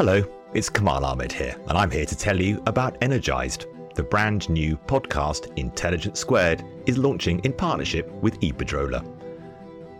Hello, 0.00 0.24
it's 0.54 0.70
Kamal 0.70 1.04
Ahmed 1.04 1.30
here, 1.30 1.54
and 1.68 1.76
I'm 1.76 1.90
here 1.90 2.06
to 2.06 2.16
tell 2.16 2.40
you 2.40 2.62
about 2.64 2.96
Energized. 3.02 3.66
The 3.94 4.02
brand 4.02 4.48
new 4.48 4.78
podcast 4.78 5.54
Intelligence 5.58 6.18
Squared 6.18 6.64
is 6.86 6.96
launching 6.96 7.38
in 7.40 7.52
partnership 7.52 8.10
with 8.22 8.40
Iberdrola. 8.40 9.04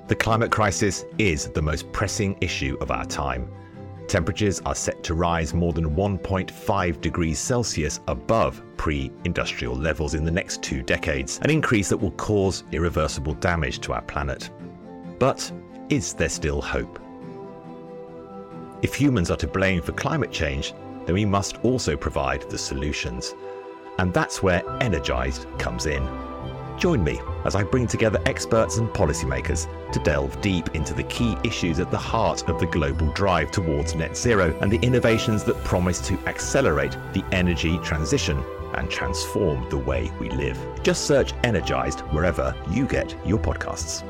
The 0.09 0.15
climate 0.15 0.51
crisis 0.51 1.05
is 1.19 1.51
the 1.51 1.61
most 1.61 1.93
pressing 1.93 2.39
issue 2.41 2.79
of 2.81 2.91
our 2.91 3.05
time. 3.05 3.53
Temperatures 4.09 4.63
are 4.65 4.75
set 4.75 5.03
to 5.03 5.13
rise 5.13 5.53
more 5.53 5.75
than 5.75 5.95
1.5 5.95 7.01
degrees 7.03 7.39
Celsius 7.39 8.01
above 8.09 8.63
pre 8.79 9.13
industrial 9.27 9.77
levels 9.77 10.15
in 10.15 10.25
the 10.25 10.31
next 10.31 10.63
two 10.63 10.83
decades, 10.83 11.39
an 11.43 11.51
increase 11.51 11.91
that 11.91 11.99
will 11.99 12.13
cause 12.13 12.65
irreversible 12.73 13.35
damage 13.35 13.81
to 13.81 13.93
our 13.93 14.01
planet. 14.01 14.49
But 15.19 15.53
is 15.91 16.15
there 16.15 16.31
still 16.31 16.63
hope? 16.63 16.99
If 18.83 18.95
humans 18.95 19.31
are 19.31 19.37
to 19.37 19.47
blame 19.47 19.83
for 19.83 19.93
climate 19.93 20.33
change, 20.33 20.73
then 21.05 21.15
we 21.15 21.27
must 21.27 21.63
also 21.65 21.97
provide 21.97 22.49
the 22.49 22.57
solutions. 22.57 23.35
And 23.99 24.15
that's 24.15 24.43
where 24.43 24.63
Energized 24.81 25.47
comes 25.59 25.85
in. 25.85 26.03
Join 26.79 27.05
me 27.05 27.21
as 27.45 27.55
I 27.55 27.63
bring 27.63 27.87
together 27.87 28.23
experts 28.25 28.79
and 28.79 28.89
policymakers 28.89 29.69
to 29.93 29.99
delve 29.99 30.41
deep 30.41 30.75
into 30.75 30.95
the 30.95 31.03
key 31.05 31.37
issues 31.45 31.79
at 31.79 31.91
the 31.91 31.99
heart 31.99 32.49
of 32.49 32.59
the 32.59 32.67
global 32.67 33.13
drive 33.13 33.51
towards 33.51 33.95
net 33.95 34.17
zero 34.17 34.57
and 34.63 34.73
the 34.73 34.79
innovations 34.79 35.45
that 35.45 35.63
promise 35.63 36.01
to 36.09 36.15
accelerate 36.27 36.97
the 37.13 37.23
energy 37.33 37.77
transition 37.81 38.43
and 38.77 38.89
transform 38.89 39.69
the 39.69 39.77
way 39.77 40.11
we 40.19 40.31
live. 40.31 40.59
Just 40.83 41.05
search 41.05 41.35
Energized 41.45 42.01
wherever 42.13 42.55
you 42.71 42.87
get 42.87 43.15
your 43.27 43.39
podcasts. 43.39 44.10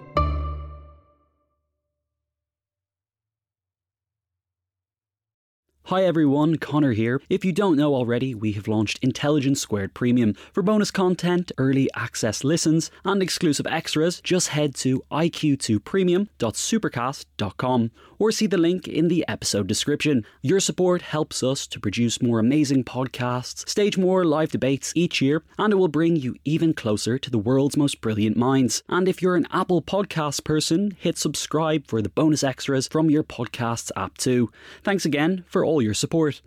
Hi 5.91 6.05
everyone, 6.05 6.55
Connor 6.55 6.93
here. 6.93 7.21
If 7.29 7.43
you 7.43 7.51
don't 7.51 7.75
know 7.75 7.95
already, 7.95 8.33
we 8.33 8.53
have 8.53 8.69
launched 8.69 8.97
Intelligence 9.01 9.59
Squared 9.59 9.93
Premium. 9.93 10.35
For 10.53 10.63
bonus 10.63 10.89
content, 10.89 11.51
early 11.57 11.89
access 11.93 12.45
listens, 12.45 12.89
and 13.03 13.21
exclusive 13.21 13.67
extras, 13.67 14.21
just 14.21 14.47
head 14.47 14.73
to 14.75 15.03
iq2premium.supercast.com 15.11 17.91
or 18.21 18.31
see 18.31 18.45
the 18.45 18.57
link 18.57 18.87
in 18.87 19.07
the 19.07 19.25
episode 19.27 19.65
description. 19.65 20.23
Your 20.43 20.59
support 20.59 21.01
helps 21.01 21.41
us 21.41 21.65
to 21.65 21.79
produce 21.79 22.21
more 22.21 22.37
amazing 22.37 22.83
podcasts, 22.83 23.67
stage 23.67 23.97
more 23.97 24.23
live 24.23 24.51
debates 24.51 24.93
each 24.95 25.21
year, 25.21 25.43
and 25.57 25.73
it 25.73 25.77
will 25.77 25.87
bring 25.87 26.15
you 26.15 26.35
even 26.45 26.73
closer 26.73 27.17
to 27.17 27.31
the 27.31 27.39
world's 27.39 27.75
most 27.75 27.99
brilliant 27.99 28.37
minds. 28.37 28.83
And 28.87 29.07
if 29.07 29.23
you're 29.23 29.35
an 29.35 29.47
Apple 29.51 29.81
Podcast 29.81 30.43
person, 30.43 30.95
hit 30.99 31.17
subscribe 31.17 31.87
for 31.87 32.01
the 32.01 32.09
bonus 32.09 32.43
extras 32.43 32.87
from 32.87 33.09
your 33.09 33.23
podcasts 33.23 33.89
app 33.97 34.19
too. 34.19 34.51
Thanks 34.83 35.03
again 35.03 35.43
for 35.47 35.65
all 35.65 35.80
your 35.81 35.93
support. 35.93 36.41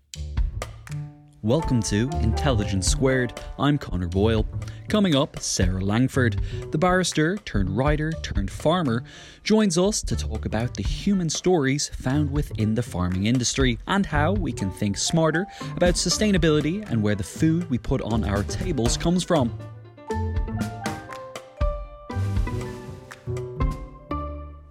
Welcome 1.43 1.83
to 1.83 2.09
Intelligence 2.23 2.87
Squared. 2.87 3.39
I'm 3.59 3.77
Connor 3.77 4.09
Boyle. 4.09 4.47
Coming 4.89 5.15
up, 5.15 5.39
Sarah 5.41 5.85
Langford, 5.85 6.41
the 6.71 6.79
barrister 6.79 7.37
turned 7.37 7.77
writer 7.77 8.13
turned 8.23 8.51
farmer, 8.51 9.05
joins 9.43 9.77
us 9.77 10.01
to 10.05 10.17
talk 10.17 10.47
about 10.47 10.73
the 10.73 10.83
human 10.83 11.29
stories 11.29 11.91
found 11.91 12.31
within 12.31 12.75
the 12.75 12.83
farming 12.83 13.27
industry 13.27 13.79
and 13.87 14.07
how 14.07 14.33
we 14.33 14.53
can 14.53 14.71
think 14.71 14.97
smarter 14.97 15.47
about 15.77 15.95
sustainability 15.95 16.89
and 16.91 17.03
where 17.03 17.15
the 17.15 17.23
food 17.23 17.69
we 17.69 17.77
put 17.77 18.01
on 18.01 18.25
our 18.25 18.43
tables 18.45 18.97
comes 18.97 19.23
from. 19.23 19.53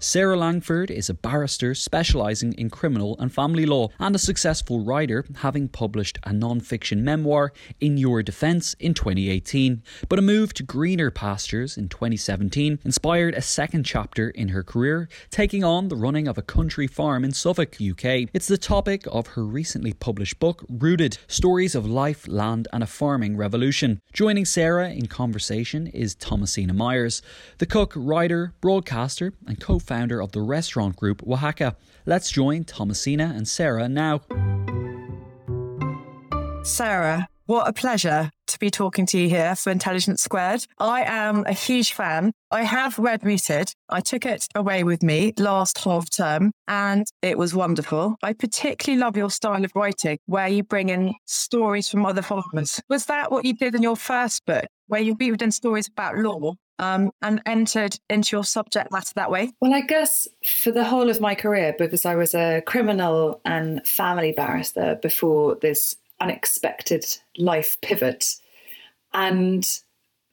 Sarah 0.03 0.35
Langford 0.35 0.91
is 0.91 1.09
a 1.09 1.13
barrister 1.13 1.73
specialising 1.73 2.51
in 2.55 2.69
criminal 2.69 3.15
and 3.19 3.33
family 3.33 3.65
law 3.65 3.87
and 3.99 4.13
a 4.13 4.19
successful 4.19 4.83
writer, 4.83 5.23
having 5.35 5.69
published 5.69 6.19
a 6.25 6.33
non 6.33 6.59
fiction 6.59 7.05
memoir, 7.05 7.53
In 7.79 7.97
Your 7.97 8.21
Defence, 8.21 8.73
in 8.81 8.93
2018. 8.93 9.81
But 10.09 10.19
a 10.19 10.21
move 10.21 10.53
to 10.55 10.63
greener 10.63 11.09
pastures 11.09 11.77
in 11.77 11.87
2017 11.87 12.79
inspired 12.83 13.33
a 13.33 13.41
second 13.41 13.85
chapter 13.85 14.29
in 14.29 14.49
her 14.49 14.61
career, 14.61 15.07
taking 15.29 15.63
on 15.63 15.87
the 15.87 15.95
running 15.95 16.27
of 16.27 16.37
a 16.37 16.41
country 16.41 16.85
farm 16.85 17.23
in 17.23 17.31
Suffolk, 17.31 17.77
UK. 17.81 18.27
It's 18.33 18.49
the 18.49 18.57
topic 18.57 19.07
of 19.09 19.27
her 19.27 19.45
recently 19.45 19.93
published 19.93 20.37
book, 20.37 20.65
Rooted 20.67 21.17
Stories 21.29 21.75
of 21.75 21.85
Life, 21.85 22.27
Land, 22.27 22.67
and 22.73 22.83
a 22.83 22.87
Farming 22.87 23.37
Revolution. 23.37 24.01
Joining 24.11 24.43
Sarah 24.43 24.89
in 24.89 25.07
conversation 25.07 25.87
is 25.87 26.13
Thomasina 26.13 26.73
Miers, 26.73 27.21
the 27.59 27.65
cook, 27.65 27.93
writer, 27.95 28.53
broadcaster, 28.59 29.31
and 29.47 29.61
co 29.61 29.79
founder 29.79 29.92
founder 29.93 30.19
of 30.19 30.31
the 30.31 30.41
restaurant 30.41 30.95
group 30.95 31.21
Wahaca. 31.21 31.75
Let's 32.07 32.31
join 32.31 32.63
Thomasina 32.63 33.31
and 33.35 33.47
Sarah 33.47 33.87
now. 33.87 34.21
Sarah, 36.63 37.27
what 37.45 37.67
a 37.67 37.73
pleasure 37.73 38.31
to 38.47 38.57
be 38.57 38.71
talking 38.71 39.05
to 39.07 39.19
you 39.19 39.29
here 39.29 39.55
for 39.55 39.69
Intelligence 39.69 40.23
Squared. 40.23 40.65
I 40.79 41.03
am 41.03 41.45
a 41.45 41.53
huge 41.53 41.93
fan. 41.93 42.31
I 42.49 42.63
have 42.63 42.97
read 42.97 43.23
Rooted. 43.23 43.71
I 43.87 43.99
took 43.99 44.25
it 44.25 44.47
away 44.55 44.83
with 44.83 45.03
me 45.03 45.33
last 45.37 45.77
half 45.77 46.09
term 46.09 46.53
and 46.67 47.05
it 47.21 47.37
was 47.37 47.53
wonderful. 47.53 48.15
I 48.23 48.33
particularly 48.33 48.99
love 48.99 49.15
your 49.15 49.29
style 49.29 49.63
of 49.63 49.71
writing 49.75 50.17
where 50.25 50.47
you 50.47 50.63
bring 50.63 50.89
in 50.89 51.13
stories 51.25 51.87
from 51.87 52.03
other 52.03 52.23
farmers. 52.23 52.81
Was 52.89 53.05
that 53.05 53.31
what 53.31 53.45
you 53.45 53.53
did 53.53 53.75
in 53.75 53.83
your 53.83 53.95
first 53.95 54.43
book, 54.47 54.65
where 54.87 55.01
you 55.01 55.15
weaved 55.19 55.43
in 55.43 55.51
stories 55.51 55.87
about 55.87 56.17
law 56.17 56.55
um, 56.79 57.11
and 57.21 57.41
entered 57.45 57.99
into 58.09 58.35
your 58.35 58.43
subject 58.43 58.91
matter 58.91 59.13
that 59.15 59.31
way? 59.31 59.51
Well, 59.61 59.73
I 59.73 59.81
guess 59.81 60.27
for 60.45 60.71
the 60.71 60.83
whole 60.83 61.09
of 61.09 61.21
my 61.21 61.35
career, 61.35 61.75
because 61.77 62.05
I 62.05 62.15
was 62.15 62.33
a 62.33 62.61
criminal 62.65 63.41
and 63.45 63.85
family 63.87 64.31
barrister 64.31 64.99
before 65.01 65.55
this 65.61 65.95
unexpected 66.19 67.05
life 67.37 67.77
pivot. 67.81 68.35
And 69.13 69.67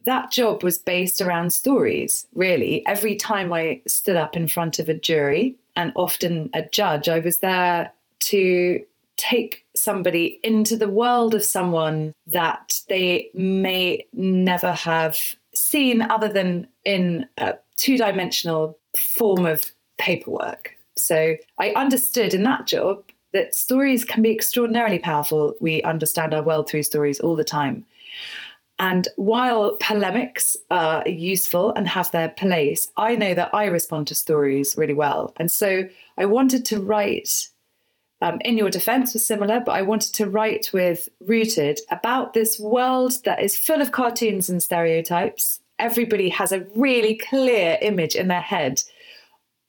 that 0.05 0.31
job 0.31 0.63
was 0.63 0.79
based 0.79 1.21
around 1.21 1.53
stories, 1.53 2.27
really. 2.35 2.85
Every 2.87 3.17
time 3.17 3.53
I 3.53 3.83
stood 3.87 4.17
up 4.17 4.37
in 4.37 4.49
front 4.49 4.79
of 4.79 4.89
a 4.89 4.95
jury 4.95 5.57
and 5.77 5.93
often 5.95 6.51
a 6.55 6.63
judge, 6.63 7.09
I 7.09 7.19
was 7.19 7.39
there 7.39 7.93
to 8.21 8.83
take 9.17 9.67
somebody 9.77 10.41
into 10.43 10.77
the 10.77 10.89
world 10.89 11.35
of 11.35 11.45
someone 11.45 12.15
that 12.27 12.81
they 12.89 13.31
may 13.35 14.07
never 14.15 14.73
have 14.73 15.19
seen 15.71 16.03
other 16.03 16.29
than 16.29 16.67
in 16.85 17.27
a 17.39 17.55
two 17.77 17.97
dimensional 17.97 18.79
form 18.99 19.47
of 19.47 19.63
paperwork. 19.99 20.77
So 20.97 21.37
I 21.59 21.71
understood 21.71 22.35
in 22.35 22.43
that 22.43 22.67
job 22.67 23.05
that 23.33 23.55
stories 23.55 24.05
can 24.05 24.23
be 24.23 24.33
extraordinarily 24.33 24.99
powerful. 24.99 25.55
We 25.61 25.83
understand 25.83 26.35
our 26.35 26.43
world 26.43 26.69
through 26.69 26.83
stories 26.83 27.21
all 27.21 27.37
the 27.37 27.45
time. 27.45 27.87
And 28.81 29.07
while 29.17 29.77
polemics 29.77 30.57
are 30.71 31.07
useful 31.07 31.73
and 31.75 31.87
have 31.87 32.11
their 32.11 32.31
place, 32.31 32.89
I 32.97 33.15
know 33.15 33.35
that 33.35 33.55
I 33.55 33.67
respond 33.67 34.07
to 34.09 34.15
stories 34.15 34.75
really 34.77 34.95
well. 34.95 35.35
And 35.37 35.51
so 35.51 35.85
I 36.17 36.25
wanted 36.25 36.65
to 36.67 36.81
write 36.81 37.49
Um, 38.23 38.39
in 38.45 38.59
Your 38.59 38.71
Defense 38.71 39.15
was 39.15 39.25
similar, 39.25 39.61
but 39.61 39.73
I 39.73 39.83
wanted 39.83 40.15
to 40.15 40.29
write 40.29 40.71
with 40.73 41.09
Rooted 41.27 41.81
about 41.91 42.35
this 42.35 42.61
world 42.61 43.13
that 43.25 43.43
is 43.43 43.57
full 43.57 43.81
of 43.81 43.93
cartoons 43.93 44.51
and 44.51 44.63
stereotypes. 44.63 45.61
Everybody 45.79 46.29
has 46.29 46.53
a 46.53 46.67
really 46.77 47.15
clear 47.15 47.79
image 47.81 48.15
in 48.15 48.29
their 48.29 48.43
head 48.43 48.83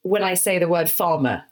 when 0.02 0.24
I 0.24 0.34
say 0.34 0.60
the 0.60 0.68
word 0.68 0.92
farmer. 0.92 1.44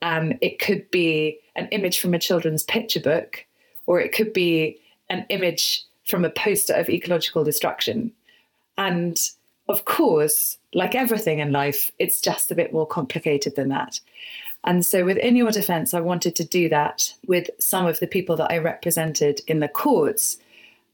Um, 0.00 0.32
it 0.40 0.58
could 0.58 0.90
be 0.90 1.38
an 1.56 1.68
image 1.72 2.00
from 2.00 2.14
a 2.14 2.18
children's 2.18 2.62
picture 2.62 3.00
book, 3.00 3.44
or 3.86 4.00
it 4.00 4.12
could 4.12 4.32
be 4.32 4.78
an 5.10 5.26
image 5.28 5.82
from 6.06 6.24
a 6.24 6.30
poster 6.30 6.72
of 6.72 6.88
ecological 6.88 7.44
destruction. 7.44 8.12
And 8.78 9.20
of 9.68 9.84
course, 9.84 10.56
like 10.72 10.94
everything 10.94 11.38
in 11.38 11.52
life, 11.52 11.92
it's 11.98 12.20
just 12.20 12.50
a 12.50 12.54
bit 12.54 12.72
more 12.72 12.86
complicated 12.86 13.56
than 13.56 13.68
that. 13.68 14.00
And 14.64 14.84
so, 14.84 15.04
with 15.04 15.16
In 15.16 15.36
Your 15.36 15.50
Defense, 15.50 15.94
I 15.94 16.00
wanted 16.00 16.36
to 16.36 16.44
do 16.44 16.68
that 16.68 17.14
with 17.26 17.48
some 17.58 17.86
of 17.86 17.98
the 18.00 18.06
people 18.06 18.36
that 18.36 18.50
I 18.50 18.58
represented 18.58 19.40
in 19.46 19.60
the 19.60 19.68
courts. 19.68 20.36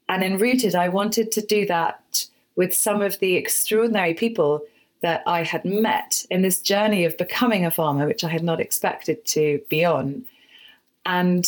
And 0.08 0.22
in 0.22 0.38
Rooted, 0.38 0.74
I 0.74 0.88
wanted 0.88 1.32
to 1.32 1.40
do 1.40 1.66
that 1.66 2.26
with 2.54 2.72
some 2.74 3.02
of 3.02 3.18
the 3.18 3.34
extraordinary 3.34 4.14
people 4.14 4.62
that 5.02 5.22
I 5.26 5.42
had 5.42 5.64
met 5.64 6.24
in 6.30 6.42
this 6.42 6.60
journey 6.60 7.04
of 7.04 7.18
becoming 7.18 7.66
a 7.66 7.70
farmer, 7.70 8.06
which 8.06 8.24
I 8.24 8.28
had 8.28 8.42
not 8.42 8.60
expected 8.60 9.24
to 9.26 9.60
be 9.68 9.84
on. 9.84 10.24
And 11.04 11.46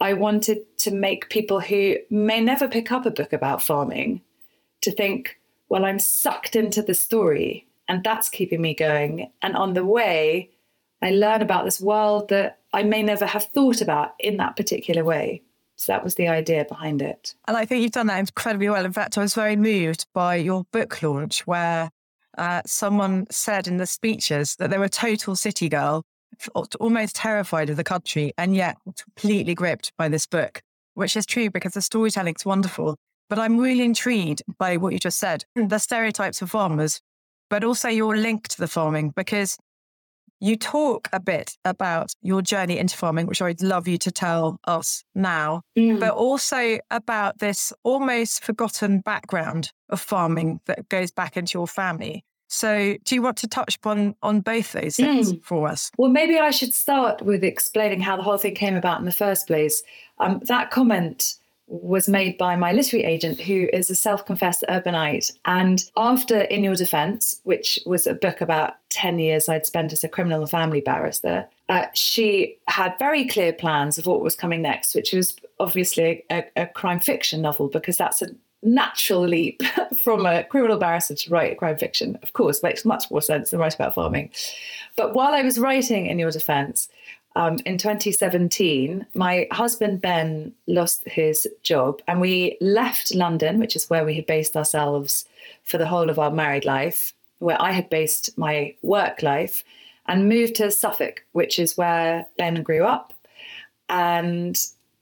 I 0.00 0.14
wanted 0.14 0.58
to 0.78 0.90
make 0.90 1.30
people 1.30 1.60
who 1.60 1.96
may 2.10 2.40
never 2.40 2.66
pick 2.66 2.90
up 2.90 3.06
a 3.06 3.10
book 3.10 3.32
about 3.32 3.62
farming 3.62 4.20
to 4.80 4.90
think, 4.90 5.38
well, 5.68 5.84
I'm 5.84 6.00
sucked 6.00 6.56
into 6.56 6.82
the 6.82 6.94
story, 6.94 7.66
and 7.88 8.02
that's 8.02 8.28
keeping 8.28 8.60
me 8.60 8.74
going. 8.74 9.30
And 9.42 9.56
on 9.56 9.74
the 9.74 9.84
way, 9.84 10.50
I 11.02 11.10
learn 11.10 11.42
about 11.42 11.64
this 11.64 11.80
world 11.80 12.28
that 12.28 12.60
I 12.72 12.82
may 12.82 13.02
never 13.02 13.26
have 13.26 13.44
thought 13.46 13.80
about 13.80 14.12
in 14.18 14.36
that 14.38 14.56
particular 14.56 15.04
way. 15.04 15.42
So 15.76 15.92
that 15.92 16.04
was 16.04 16.14
the 16.14 16.28
idea 16.28 16.64
behind 16.64 17.02
it. 17.02 17.34
And 17.48 17.56
I 17.56 17.64
think 17.64 17.82
you've 17.82 17.92
done 17.92 18.06
that 18.06 18.20
incredibly 18.20 18.68
well. 18.68 18.84
In 18.84 18.92
fact, 18.92 19.18
I 19.18 19.22
was 19.22 19.34
very 19.34 19.56
moved 19.56 20.06
by 20.14 20.36
your 20.36 20.64
book 20.72 21.02
launch, 21.02 21.44
where 21.46 21.90
uh, 22.38 22.62
someone 22.64 23.26
said 23.30 23.66
in 23.66 23.78
the 23.78 23.86
speeches 23.86 24.56
that 24.56 24.70
they 24.70 24.78
were 24.78 24.84
a 24.84 24.88
total 24.88 25.34
city 25.34 25.68
girl, 25.68 26.04
almost 26.78 27.16
terrified 27.16 27.68
of 27.68 27.76
the 27.76 27.84
country, 27.84 28.32
and 28.38 28.54
yet 28.54 28.76
completely 28.84 29.54
gripped 29.54 29.92
by 29.98 30.08
this 30.08 30.26
book, 30.26 30.62
which 30.94 31.16
is 31.16 31.26
true 31.26 31.50
because 31.50 31.72
the 31.72 31.82
storytelling 31.82 32.34
is 32.38 32.44
wonderful. 32.44 32.96
But 33.28 33.38
I'm 33.38 33.58
really 33.58 33.84
intrigued 33.84 34.42
by 34.58 34.76
what 34.76 34.92
you 34.92 34.98
just 34.98 35.18
said 35.18 35.44
the 35.56 35.78
stereotypes 35.78 36.42
of 36.42 36.50
farmers, 36.50 37.00
but 37.50 37.64
also 37.64 37.88
your 37.88 38.16
link 38.16 38.46
to 38.48 38.58
the 38.58 38.68
farming, 38.68 39.14
because 39.16 39.58
you 40.42 40.56
talk 40.56 41.08
a 41.12 41.20
bit 41.20 41.56
about 41.64 42.12
your 42.20 42.42
journey 42.42 42.76
into 42.76 42.96
farming, 42.96 43.26
which 43.28 43.40
I'd 43.40 43.62
love 43.62 43.86
you 43.86 43.96
to 43.98 44.10
tell 44.10 44.58
us 44.64 45.04
now, 45.14 45.62
mm. 45.78 46.00
but 46.00 46.10
also 46.10 46.78
about 46.90 47.38
this 47.38 47.72
almost 47.84 48.42
forgotten 48.42 48.98
background 48.98 49.70
of 49.88 50.00
farming 50.00 50.60
that 50.66 50.88
goes 50.88 51.12
back 51.12 51.36
into 51.36 51.56
your 51.56 51.68
family. 51.68 52.24
So, 52.48 52.96
do 53.04 53.14
you 53.14 53.22
want 53.22 53.36
to 53.38 53.46
touch 53.46 53.76
upon 53.76 54.16
on 54.20 54.40
both 54.40 54.72
those 54.72 54.96
things 54.96 55.32
mm. 55.32 55.42
for 55.44 55.68
us? 55.68 55.92
Well, 55.96 56.10
maybe 56.10 56.38
I 56.38 56.50
should 56.50 56.74
start 56.74 57.22
with 57.22 57.44
explaining 57.44 58.00
how 58.00 58.16
the 58.16 58.22
whole 58.22 58.36
thing 58.36 58.56
came 58.56 58.74
about 58.74 58.98
in 58.98 59.06
the 59.06 59.12
first 59.12 59.46
place. 59.46 59.82
Um, 60.18 60.40
that 60.48 60.72
comment 60.72 61.36
was 61.72 62.06
made 62.06 62.36
by 62.36 62.54
my 62.54 62.70
literary 62.70 63.04
agent, 63.04 63.40
who 63.40 63.66
is 63.72 63.88
a 63.88 63.94
self 63.94 64.26
confessed 64.26 64.62
urbanite. 64.68 65.32
And 65.46 65.82
after 65.96 66.42
In 66.42 66.62
Your 66.62 66.74
Defense, 66.74 67.40
which 67.44 67.78
was 67.86 68.06
a 68.06 68.14
book 68.14 68.42
about 68.42 68.74
10 68.90 69.18
years 69.18 69.48
I'd 69.48 69.64
spent 69.64 69.92
as 69.92 70.04
a 70.04 70.08
criminal 70.08 70.42
and 70.42 70.50
family 70.50 70.82
barrister, 70.82 71.48
uh, 71.70 71.86
she 71.94 72.58
had 72.68 72.98
very 72.98 73.26
clear 73.26 73.54
plans 73.54 73.96
of 73.96 74.04
what 74.04 74.20
was 74.20 74.36
coming 74.36 74.60
next, 74.60 74.94
which 74.94 75.12
was 75.14 75.34
obviously 75.58 76.24
a, 76.30 76.44
a 76.56 76.66
crime 76.66 77.00
fiction 77.00 77.40
novel, 77.40 77.68
because 77.68 77.96
that's 77.96 78.20
a 78.20 78.28
natural 78.62 79.26
leap 79.26 79.62
from 80.02 80.26
a 80.26 80.44
criminal 80.44 80.76
barrister 80.76 81.14
to 81.14 81.30
write 81.30 81.52
a 81.52 81.56
crime 81.56 81.78
fiction. 81.78 82.18
Of 82.22 82.34
course, 82.34 82.62
makes 82.62 82.84
much 82.84 83.10
more 83.10 83.22
sense 83.22 83.50
than 83.50 83.60
write 83.60 83.74
about 83.74 83.94
farming. 83.94 84.30
But 84.96 85.14
while 85.14 85.32
I 85.32 85.42
was 85.42 85.58
writing 85.58 86.06
In 86.06 86.18
Your 86.18 86.30
Defense, 86.30 86.90
um, 87.34 87.58
in 87.64 87.78
2017, 87.78 89.06
my 89.14 89.46
husband 89.52 90.00
Ben 90.00 90.52
lost 90.66 91.06
his 91.06 91.48
job, 91.62 92.00
and 92.06 92.20
we 92.20 92.56
left 92.60 93.14
London, 93.14 93.58
which 93.58 93.74
is 93.76 93.88
where 93.88 94.04
we 94.04 94.14
had 94.14 94.26
based 94.26 94.56
ourselves 94.56 95.24
for 95.64 95.78
the 95.78 95.86
whole 95.86 96.10
of 96.10 96.18
our 96.18 96.30
married 96.30 96.64
life, 96.64 97.12
where 97.38 97.60
I 97.60 97.72
had 97.72 97.88
based 97.88 98.36
my 98.36 98.74
work 98.82 99.22
life, 99.22 99.64
and 100.06 100.28
moved 100.28 100.56
to 100.56 100.70
Suffolk, 100.70 101.24
which 101.32 101.58
is 101.58 101.76
where 101.76 102.26
Ben 102.36 102.62
grew 102.62 102.84
up. 102.84 103.14
And 103.88 104.58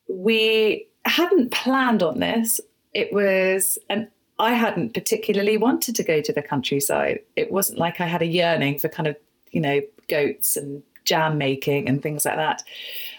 we 0.08 0.86
hadn't 1.04 1.50
planned 1.50 2.02
on 2.02 2.20
this. 2.20 2.60
It 2.92 3.12
was 3.12 3.78
and 3.88 4.08
I 4.38 4.54
hadn't 4.54 4.94
particularly 4.94 5.56
wanted 5.56 5.96
to 5.96 6.02
go 6.02 6.20
to 6.22 6.32
the 6.32 6.42
countryside. 6.42 7.20
It 7.36 7.52
wasn't 7.52 7.78
like 7.78 8.00
I 8.00 8.06
had 8.06 8.22
a 8.22 8.26
yearning 8.26 8.78
for 8.78 8.88
kind 8.88 9.06
of, 9.06 9.16
you 9.50 9.60
know, 9.60 9.80
goats 10.08 10.56
and 10.56 10.82
jam 11.10 11.36
making 11.36 11.88
and 11.88 12.02
things 12.02 12.24
like 12.24 12.36
that. 12.36 12.62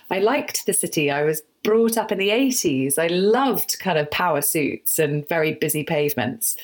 I 0.10 0.20
liked 0.20 0.66
the 0.66 0.74
city. 0.74 1.12
I 1.12 1.24
was 1.24 1.42
brought 1.64 1.98
up 1.98 2.12
in 2.12 2.18
the 2.18 2.30
80s. 2.30 2.98
I 2.98 3.08
loved 3.08 3.80
kind 3.80 3.98
of 3.98 4.10
power 4.10 4.42
suits 4.42 4.98
and 4.98 5.28
very 5.28 5.54
busy 5.54 5.84
pavements. 5.84 6.58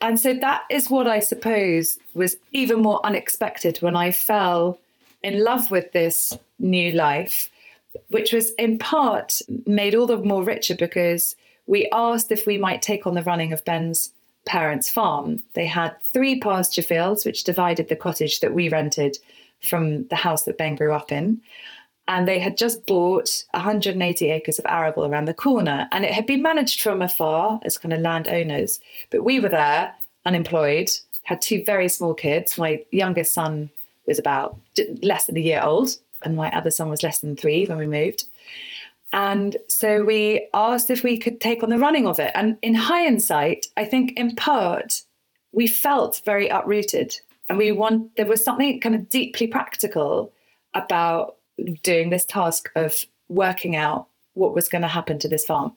And 0.00 0.18
so 0.18 0.34
that 0.34 0.64
is 0.70 0.90
what 0.90 1.06
I 1.06 1.20
suppose 1.20 1.98
was 2.14 2.36
even 2.52 2.80
more 2.80 3.00
unexpected 3.04 3.78
when 3.78 3.96
I 3.96 4.10
fell 4.10 4.78
in 5.22 5.44
love 5.44 5.70
with 5.70 5.92
this 5.92 6.32
new 6.58 6.92
life, 6.92 7.50
which 8.08 8.32
was 8.32 8.50
in 8.52 8.78
part 8.78 9.40
made 9.66 9.94
all 9.94 10.06
the 10.06 10.18
more 10.18 10.42
richer 10.42 10.74
because 10.74 11.36
we 11.66 11.88
asked 11.92 12.32
if 12.32 12.46
we 12.46 12.58
might 12.58 12.82
take 12.82 13.06
on 13.06 13.14
the 13.14 13.22
running 13.22 13.52
of 13.52 13.64
Ben's 13.64 14.10
parents' 14.44 14.90
farm. 14.90 15.42
They 15.54 15.66
had 15.66 16.00
three 16.02 16.38
pasture 16.40 16.82
fields, 16.82 17.24
which 17.24 17.44
divided 17.44 17.88
the 17.88 17.96
cottage 17.96 18.40
that 18.40 18.54
we 18.54 18.68
rented 18.68 19.18
from 19.66 20.06
the 20.08 20.16
house 20.16 20.44
that 20.44 20.58
Ben 20.58 20.76
grew 20.76 20.92
up 20.92 21.12
in. 21.12 21.40
And 22.08 22.28
they 22.28 22.38
had 22.38 22.56
just 22.56 22.86
bought 22.86 23.44
180 23.50 24.30
acres 24.30 24.58
of 24.58 24.66
arable 24.66 25.04
around 25.04 25.24
the 25.24 25.34
corner. 25.34 25.88
And 25.90 26.04
it 26.04 26.12
had 26.12 26.26
been 26.26 26.42
managed 26.42 26.80
from 26.80 27.02
afar 27.02 27.60
as 27.64 27.78
kind 27.78 27.92
of 27.92 28.00
landowners. 28.00 28.80
But 29.10 29.24
we 29.24 29.40
were 29.40 29.48
there, 29.48 29.92
unemployed, 30.24 30.90
had 31.24 31.42
two 31.42 31.64
very 31.64 31.88
small 31.88 32.14
kids. 32.14 32.56
My 32.56 32.84
youngest 32.92 33.34
son 33.34 33.70
was 34.06 34.20
about 34.20 34.56
less 35.02 35.26
than 35.26 35.36
a 35.36 35.40
year 35.40 35.60
old, 35.62 35.90
and 36.22 36.36
my 36.36 36.50
other 36.52 36.70
son 36.70 36.88
was 36.88 37.02
less 37.02 37.18
than 37.18 37.34
three 37.34 37.66
when 37.66 37.78
we 37.78 37.86
moved. 37.88 38.26
And 39.12 39.56
so 39.66 40.04
we 40.04 40.48
asked 40.54 40.90
if 40.90 41.02
we 41.02 41.18
could 41.18 41.40
take 41.40 41.62
on 41.62 41.70
the 41.70 41.78
running 41.78 42.06
of 42.06 42.20
it. 42.20 42.30
And 42.34 42.56
in 42.62 42.74
hindsight, 42.74 43.66
I 43.76 43.84
think 43.84 44.12
in 44.16 44.36
part, 44.36 45.02
we 45.52 45.66
felt 45.66 46.22
very 46.24 46.48
uprooted 46.48 47.18
and 47.48 47.58
we 47.58 47.72
want 47.72 48.16
there 48.16 48.26
was 48.26 48.44
something 48.44 48.80
kind 48.80 48.94
of 48.94 49.08
deeply 49.08 49.46
practical 49.46 50.32
about 50.74 51.36
doing 51.82 52.10
this 52.10 52.24
task 52.24 52.70
of 52.74 53.04
working 53.28 53.76
out 53.76 54.08
what 54.34 54.54
was 54.54 54.68
going 54.68 54.82
to 54.82 54.88
happen 54.88 55.18
to 55.18 55.28
this 55.28 55.44
farm. 55.44 55.72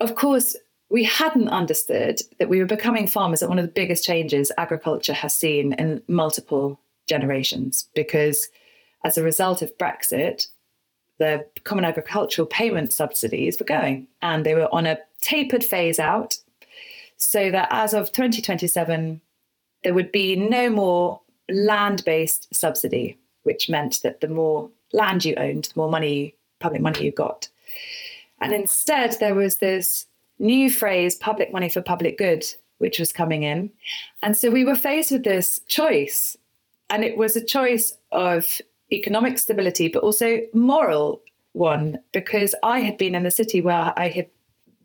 Of 0.00 0.14
course, 0.14 0.56
we 0.90 1.04
hadn't 1.04 1.48
understood 1.48 2.20
that 2.38 2.48
we 2.48 2.60
were 2.60 2.66
becoming 2.66 3.06
farmers 3.06 3.42
at 3.42 3.48
one 3.48 3.58
of 3.58 3.64
the 3.64 3.72
biggest 3.72 4.04
changes 4.04 4.52
agriculture 4.56 5.12
has 5.12 5.34
seen 5.34 5.72
in 5.74 6.02
multiple 6.08 6.80
generations 7.06 7.88
because 7.94 8.48
as 9.04 9.18
a 9.18 9.22
result 9.22 9.60
of 9.60 9.76
Brexit, 9.78 10.48
the 11.18 11.44
common 11.64 11.84
agricultural 11.84 12.46
payment 12.46 12.92
subsidies 12.92 13.58
were 13.58 13.66
going 13.66 14.06
and 14.22 14.46
they 14.46 14.54
were 14.54 14.72
on 14.72 14.86
a 14.86 14.98
tapered 15.20 15.64
phase 15.64 15.98
out 15.98 16.38
so 17.16 17.50
that 17.50 17.68
as 17.70 17.92
of 17.92 18.12
2027 18.12 19.20
there 19.84 19.94
would 19.94 20.12
be 20.12 20.36
no 20.36 20.70
more 20.70 21.20
land 21.48 22.04
based 22.04 22.52
subsidy, 22.54 23.18
which 23.42 23.68
meant 23.68 24.00
that 24.02 24.20
the 24.20 24.28
more 24.28 24.70
land 24.92 25.24
you 25.24 25.34
owned, 25.36 25.64
the 25.64 25.80
more 25.80 25.90
money, 25.90 26.34
public 26.60 26.82
money 26.82 27.04
you 27.04 27.12
got. 27.12 27.48
And 28.40 28.52
instead, 28.52 29.16
there 29.18 29.34
was 29.34 29.56
this 29.56 30.06
new 30.38 30.70
phrase, 30.70 31.16
public 31.16 31.52
money 31.52 31.68
for 31.68 31.82
public 31.82 32.18
good, 32.18 32.44
which 32.78 32.98
was 32.98 33.12
coming 33.12 33.42
in. 33.42 33.70
And 34.22 34.36
so 34.36 34.50
we 34.50 34.64
were 34.64 34.76
faced 34.76 35.10
with 35.10 35.24
this 35.24 35.60
choice. 35.66 36.36
And 36.90 37.04
it 37.04 37.16
was 37.16 37.36
a 37.36 37.44
choice 37.44 37.96
of 38.12 38.60
economic 38.92 39.38
stability, 39.38 39.88
but 39.88 40.02
also 40.02 40.40
moral 40.54 41.20
one, 41.52 41.98
because 42.12 42.54
I 42.62 42.80
had 42.80 42.96
been 42.96 43.14
in 43.14 43.24
the 43.24 43.30
city 43.30 43.60
where 43.60 43.92
I 43.96 44.08
had 44.08 44.28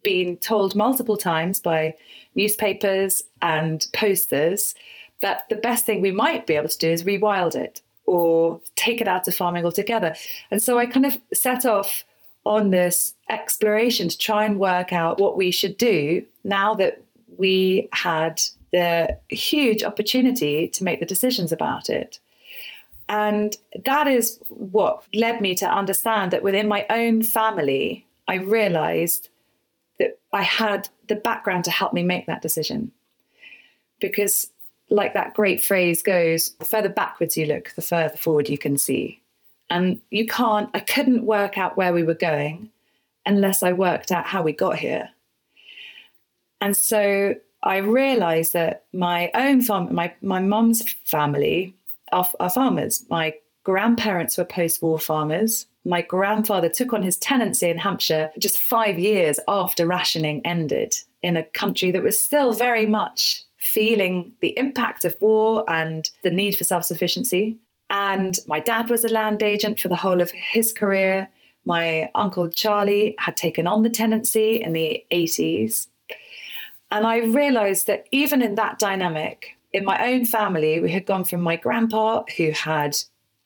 been 0.03 0.37
told 0.37 0.75
multiple 0.75 1.17
times 1.17 1.59
by 1.59 1.95
newspapers 2.35 3.23
and 3.41 3.87
posters 3.93 4.75
that 5.21 5.47
the 5.49 5.55
best 5.55 5.85
thing 5.85 6.01
we 6.01 6.11
might 6.11 6.45
be 6.45 6.55
able 6.55 6.69
to 6.69 6.77
do 6.77 6.89
is 6.89 7.03
rewild 7.03 7.55
it 7.55 7.81
or 8.05 8.59
take 8.75 8.99
it 8.99 9.07
out 9.07 9.27
of 9.27 9.35
farming 9.35 9.65
altogether. 9.65 10.13
And 10.51 10.61
so 10.61 10.77
I 10.77 10.85
kind 10.85 11.05
of 11.05 11.17
set 11.33 11.65
off 11.65 12.03
on 12.45 12.71
this 12.71 13.13
exploration 13.29 14.09
to 14.09 14.17
try 14.17 14.43
and 14.43 14.59
work 14.59 14.91
out 14.91 15.19
what 15.19 15.37
we 15.37 15.49
should 15.51 15.77
do 15.77 16.25
now 16.43 16.73
that 16.75 17.01
we 17.37 17.87
had 17.93 18.41
the 18.73 19.17
huge 19.29 19.83
opportunity 19.83 20.67
to 20.67 20.83
make 20.83 20.99
the 20.99 21.05
decisions 21.05 21.51
about 21.51 21.89
it. 21.89 22.19
And 23.07 23.55
that 23.85 24.07
is 24.07 24.39
what 24.49 25.03
led 25.13 25.41
me 25.41 25.55
to 25.55 25.67
understand 25.67 26.31
that 26.31 26.43
within 26.43 26.67
my 26.67 26.85
own 26.89 27.21
family, 27.21 28.05
I 28.27 28.35
realized 28.35 29.29
that 30.03 30.19
I 30.33 30.41
had 30.41 30.89
the 31.07 31.15
background 31.15 31.63
to 31.65 31.71
help 31.71 31.93
me 31.93 32.03
make 32.03 32.25
that 32.25 32.41
decision. 32.41 32.91
Because, 33.99 34.49
like 34.89 35.13
that 35.13 35.33
great 35.33 35.63
phrase 35.63 36.03
goes, 36.03 36.55
the 36.59 36.65
further 36.65 36.89
backwards 36.89 37.37
you 37.37 37.45
look, 37.45 37.73
the 37.75 37.81
further 37.81 38.17
forward 38.17 38.49
you 38.49 38.57
can 38.57 38.77
see. 38.77 39.21
And 39.69 39.99
you 40.11 40.27
can't, 40.27 40.69
I 40.73 40.81
couldn't 40.81 41.25
work 41.25 41.57
out 41.57 41.77
where 41.77 41.93
we 41.93 42.03
were 42.03 42.13
going 42.13 42.69
unless 43.25 43.63
I 43.63 43.71
worked 43.71 44.11
out 44.11 44.25
how 44.25 44.43
we 44.43 44.51
got 44.51 44.77
here. 44.77 45.09
And 46.59 46.75
so 46.75 47.35
I 47.63 47.77
realized 47.77 48.53
that 48.53 48.83
my 48.93 49.31
own 49.33 49.61
farm, 49.61 49.93
my, 49.95 50.13
my 50.21 50.39
mum's 50.39 50.83
family 51.05 51.73
are, 52.11 52.29
are 52.39 52.49
farmers. 52.49 53.05
My 53.09 53.35
grandparents 53.63 54.37
were 54.37 54.45
post 54.45 54.81
war 54.81 54.99
farmers. 54.99 55.65
My 55.85 56.01
grandfather 56.01 56.69
took 56.69 56.93
on 56.93 57.03
his 57.03 57.17
tenancy 57.17 57.69
in 57.69 57.77
Hampshire 57.77 58.31
just 58.39 58.59
five 58.59 58.97
years 58.97 59.39
after 59.47 59.85
rationing 59.85 60.41
ended 60.45 60.95
in 61.21 61.35
a 61.35 61.43
country 61.43 61.91
that 61.91 62.03
was 62.03 62.19
still 62.19 62.53
very 62.53 62.85
much 62.85 63.43
feeling 63.57 64.33
the 64.41 64.57
impact 64.57 65.05
of 65.05 65.15
war 65.19 65.63
and 65.69 66.09
the 66.23 66.31
need 66.31 66.55
for 66.55 66.63
self 66.63 66.85
sufficiency. 66.85 67.57
And 67.89 68.37
my 68.47 68.59
dad 68.59 68.89
was 68.89 69.03
a 69.03 69.09
land 69.09 69.43
agent 69.43 69.79
for 69.79 69.87
the 69.87 69.95
whole 69.95 70.21
of 70.21 70.31
his 70.31 70.73
career. 70.73 71.29
My 71.65 72.09
uncle 72.15 72.49
Charlie 72.49 73.15
had 73.19 73.37
taken 73.37 73.67
on 73.67 73.83
the 73.83 73.89
tenancy 73.89 74.61
in 74.61 74.73
the 74.73 75.05
80s. 75.11 75.87
And 76.91 77.07
I 77.07 77.19
realized 77.19 77.87
that 77.87 78.07
even 78.11 78.41
in 78.41 78.55
that 78.55 78.79
dynamic, 78.79 79.57
in 79.71 79.85
my 79.85 80.11
own 80.11 80.25
family, 80.25 80.79
we 80.79 80.91
had 80.91 81.05
gone 81.05 81.23
from 81.23 81.41
my 81.41 81.55
grandpa, 81.55 82.23
who 82.37 82.51
had 82.51 82.97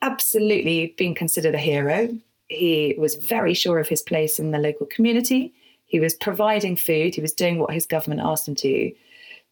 absolutely 0.01 0.93
been 0.97 1.15
considered 1.15 1.55
a 1.55 1.59
hero. 1.59 2.09
He 2.49 2.95
was 2.97 3.15
very 3.15 3.53
sure 3.53 3.79
of 3.79 3.87
his 3.87 4.01
place 4.01 4.39
in 4.39 4.51
the 4.51 4.59
local 4.59 4.85
community. 4.85 5.53
He 5.85 5.99
was 5.99 6.15
providing 6.15 6.75
food, 6.75 7.15
he 7.15 7.21
was 7.21 7.33
doing 7.33 7.59
what 7.59 7.73
his 7.73 7.85
government 7.85 8.21
asked 8.23 8.47
him 8.47 8.55
to, 8.55 8.91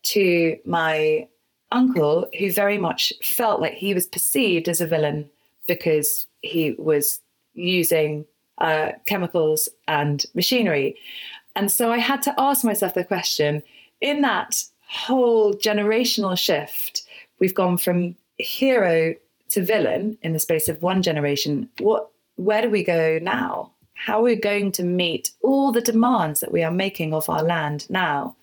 to 0.03 0.57
my 0.65 1.27
uncle, 1.71 2.27
who 2.37 2.51
very 2.51 2.77
much 2.77 3.13
felt 3.23 3.61
like 3.61 3.73
he 3.73 3.93
was 3.93 4.07
perceived 4.07 4.67
as 4.67 4.81
a 4.81 4.87
villain 4.87 5.29
because 5.67 6.27
he 6.41 6.75
was 6.77 7.19
using 7.53 8.25
uh, 8.59 8.91
chemicals 9.07 9.69
and 9.87 10.25
machinery. 10.33 10.95
And 11.55 11.71
so 11.71 11.91
I 11.91 11.97
had 11.97 12.21
to 12.23 12.35
ask 12.37 12.63
myself 12.63 12.93
the 12.93 13.03
question 13.03 13.63
in 14.01 14.21
that 14.21 14.61
whole 14.87 15.53
generational 15.53 16.37
shift, 16.37 17.03
we've 17.39 17.55
gone 17.55 17.77
from 17.77 18.15
hero 18.37 19.15
to 19.49 19.63
villain 19.63 20.17
in 20.21 20.33
the 20.33 20.39
space 20.39 20.67
of 20.67 20.81
one 20.81 21.01
generation. 21.01 21.69
What, 21.79 22.09
where 22.35 22.61
do 22.61 22.69
we 22.69 22.83
go 22.83 23.19
now? 23.21 23.71
How 23.93 24.19
are 24.19 24.23
we 24.23 24.35
going 24.35 24.71
to 24.73 24.83
meet 24.83 25.31
all 25.41 25.71
the 25.71 25.81
demands 25.81 26.41
that 26.41 26.51
we 26.51 26.63
are 26.63 26.71
making 26.71 27.13
of 27.13 27.29
our 27.29 27.43
land 27.43 27.89
now? 27.89 28.35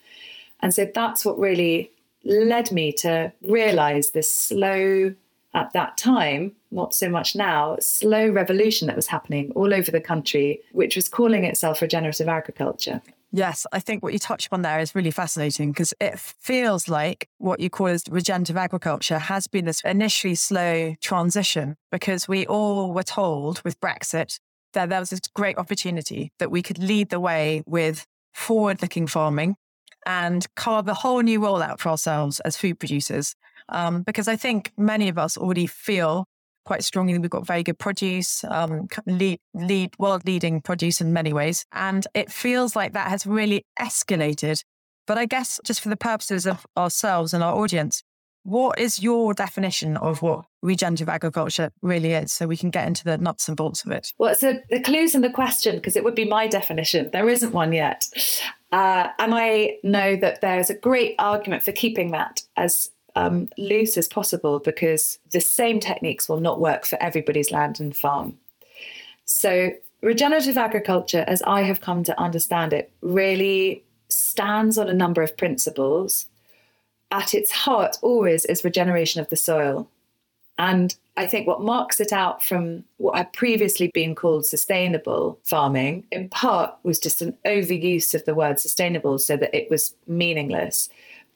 And 0.60 0.74
so 0.74 0.90
that's 0.92 1.24
what 1.24 1.38
really 1.38 1.90
led 2.24 2.72
me 2.72 2.92
to 2.92 3.32
realize 3.42 4.10
this 4.10 4.32
slow, 4.32 5.14
at 5.54 5.72
that 5.74 5.98
time, 5.98 6.52
not 6.70 6.94
so 6.94 7.10
much 7.10 7.36
now, 7.36 7.76
slow 7.80 8.28
revolution 8.28 8.86
that 8.86 8.96
was 8.96 9.08
happening 9.08 9.52
all 9.54 9.74
over 9.74 9.90
the 9.90 10.00
country, 10.00 10.60
which 10.72 10.96
was 10.96 11.08
calling 11.08 11.44
itself 11.44 11.82
regenerative 11.82 12.28
agriculture. 12.28 13.02
Yes, 13.34 13.66
I 13.72 13.80
think 13.80 14.02
what 14.02 14.12
you 14.12 14.18
touched 14.18 14.48
upon 14.48 14.60
there 14.60 14.78
is 14.78 14.94
really 14.94 15.10
fascinating 15.10 15.72
because 15.72 15.94
it 15.98 16.18
feels 16.18 16.86
like 16.86 17.30
what 17.38 17.60
you 17.60 17.70
call 17.70 17.86
as 17.86 18.04
regenerative 18.10 18.58
agriculture 18.58 19.18
has 19.18 19.46
been 19.46 19.64
this 19.64 19.80
initially 19.86 20.34
slow 20.34 20.94
transition 21.00 21.76
because 21.90 22.28
we 22.28 22.46
all 22.46 22.92
were 22.92 23.02
told 23.02 23.62
with 23.64 23.80
Brexit 23.80 24.38
that 24.74 24.90
there 24.90 25.00
was 25.00 25.10
this 25.10 25.20
great 25.34 25.56
opportunity 25.56 26.30
that 26.38 26.50
we 26.50 26.62
could 26.62 26.78
lead 26.78 27.08
the 27.08 27.20
way 27.20 27.62
with 27.66 28.06
forward 28.34 28.82
looking 28.82 29.06
farming 29.06 29.56
and 30.04 30.46
carve 30.54 30.88
a 30.88 30.94
whole 30.94 31.20
new 31.20 31.42
role 31.42 31.62
out 31.62 31.80
for 31.80 31.88
ourselves 31.88 32.38
as 32.40 32.58
food 32.58 32.78
producers. 32.78 33.34
Um, 33.70 34.02
because 34.02 34.28
I 34.28 34.36
think 34.36 34.72
many 34.76 35.08
of 35.08 35.16
us 35.16 35.38
already 35.38 35.66
feel 35.66 36.26
quite 36.64 36.84
strongly. 36.84 37.18
We've 37.18 37.30
got 37.30 37.46
very 37.46 37.62
good 37.62 37.78
produce, 37.78 38.44
um, 38.44 38.88
lead, 39.06 39.40
lead, 39.54 39.90
world 39.98 40.22
leading 40.26 40.60
produce 40.60 41.00
in 41.00 41.12
many 41.12 41.32
ways. 41.32 41.64
And 41.72 42.06
it 42.14 42.30
feels 42.30 42.76
like 42.76 42.92
that 42.92 43.08
has 43.08 43.26
really 43.26 43.66
escalated. 43.78 44.62
But 45.06 45.18
I 45.18 45.26
guess 45.26 45.60
just 45.64 45.80
for 45.80 45.88
the 45.88 45.96
purposes 45.96 46.46
of 46.46 46.64
ourselves 46.76 47.34
and 47.34 47.42
our 47.42 47.54
audience, 47.54 48.02
what 48.44 48.78
is 48.78 49.02
your 49.02 49.34
definition 49.34 49.96
of 49.96 50.20
what 50.22 50.44
regenerative 50.62 51.08
agriculture 51.08 51.70
really 51.80 52.12
is 52.12 52.32
so 52.32 52.46
we 52.46 52.56
can 52.56 52.70
get 52.70 52.86
into 52.86 53.04
the 53.04 53.18
nuts 53.18 53.48
and 53.48 53.56
bolts 53.56 53.84
of 53.84 53.92
it? 53.92 54.12
Well, 54.18 54.34
so 54.34 54.58
the 54.70 54.80
clues 54.80 55.14
in 55.14 55.20
the 55.20 55.30
question, 55.30 55.76
because 55.76 55.96
it 55.96 56.04
would 56.04 56.14
be 56.14 56.24
my 56.24 56.48
definition. 56.48 57.10
There 57.12 57.28
isn't 57.28 57.52
one 57.52 57.72
yet. 57.72 58.06
Uh, 58.72 59.08
and 59.18 59.34
I 59.34 59.76
know 59.84 60.16
that 60.16 60.40
there's 60.40 60.70
a 60.70 60.74
great 60.74 61.14
argument 61.18 61.62
for 61.62 61.72
keeping 61.72 62.12
that 62.12 62.42
as 62.56 62.90
um, 63.16 63.48
loose 63.58 63.96
as 63.96 64.08
possible 64.08 64.58
because 64.58 65.18
the 65.30 65.40
same 65.40 65.80
techniques 65.80 66.28
will 66.28 66.40
not 66.40 66.60
work 66.60 66.86
for 66.86 67.00
everybody's 67.02 67.50
land 67.50 67.80
and 67.80 67.96
farm. 67.96 68.38
So, 69.24 69.70
regenerative 70.02 70.58
agriculture, 70.58 71.24
as 71.26 71.42
I 71.42 71.62
have 71.62 71.80
come 71.80 72.04
to 72.04 72.20
understand 72.20 72.72
it, 72.72 72.90
really 73.00 73.84
stands 74.08 74.78
on 74.78 74.88
a 74.88 74.94
number 74.94 75.22
of 75.22 75.36
principles. 75.36 76.26
At 77.10 77.34
its 77.34 77.50
heart, 77.50 77.98
always 78.02 78.44
is 78.46 78.64
regeneration 78.64 79.20
of 79.20 79.28
the 79.28 79.36
soil. 79.36 79.88
And 80.58 80.94
I 81.16 81.26
think 81.26 81.46
what 81.46 81.60
marks 81.60 82.00
it 82.00 82.12
out 82.12 82.42
from 82.42 82.84
what 82.96 83.16
had 83.16 83.32
previously 83.32 83.90
been 83.92 84.14
called 84.14 84.46
sustainable 84.46 85.38
farming, 85.44 86.04
in 86.10 86.28
part, 86.28 86.74
was 86.84 86.98
just 86.98 87.20
an 87.20 87.36
overuse 87.44 88.14
of 88.14 88.24
the 88.24 88.34
word 88.34 88.58
sustainable 88.58 89.18
so 89.18 89.36
that 89.36 89.54
it 89.54 89.70
was 89.70 89.94
meaningless 90.06 90.88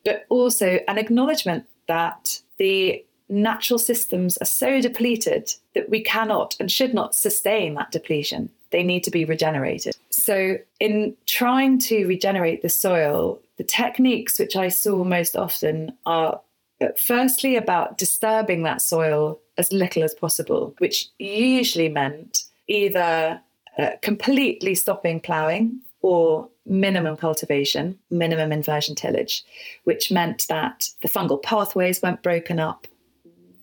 but 0.06 0.25
also 0.28 0.78
an 0.86 0.96
acknowledgement 0.96 1.66
that 1.88 2.40
the 2.58 3.04
natural 3.28 3.78
systems 3.78 4.36
are 4.38 4.46
so 4.46 4.80
depleted 4.80 5.52
that 5.75 5.90
we 5.90 6.00
cannot 6.00 6.56
and 6.60 6.70
should 6.70 6.94
not 6.94 7.14
sustain 7.14 7.75
that 7.75 7.90
depletion. 7.90 8.48
They 8.70 8.84
need 8.84 9.02
to 9.02 9.10
be 9.10 9.25
regenerated. 9.25 9.96
So, 10.10 10.58
in 10.78 11.16
trying 11.26 11.80
to 11.80 12.06
regenerate 12.06 12.62
the 12.62 12.68
soil, 12.68 13.40
the 13.58 13.64
techniques 13.64 14.38
which 14.38 14.54
I 14.54 14.68
saw 14.68 15.02
most 15.02 15.34
often 15.36 15.92
are 16.06 16.40
uh, 16.80 16.88
firstly 16.96 17.56
about 17.56 17.98
disturbing 17.98 18.62
that 18.62 18.82
soil 18.82 19.40
as 19.58 19.72
little 19.72 20.04
as 20.04 20.14
possible, 20.14 20.75
which 20.78 21.08
usually 21.18 21.88
meant 21.88 22.44
either 22.68 23.40
uh, 23.76 23.90
completely 24.02 24.75
stopping 24.76 25.18
ploughing 25.20 25.80
or 26.02 26.48
minimum 26.66 27.16
cultivation, 27.16 27.99
minimum 28.11 28.52
inversion 28.52 28.94
tillage, 28.94 29.44
which 29.85 30.11
meant 30.11 30.46
that 30.49 30.88
the 31.02 31.08
fungal 31.08 31.42
pathways 31.42 32.02
weren't 32.02 32.23
broken 32.23 32.58
up, 32.58 32.87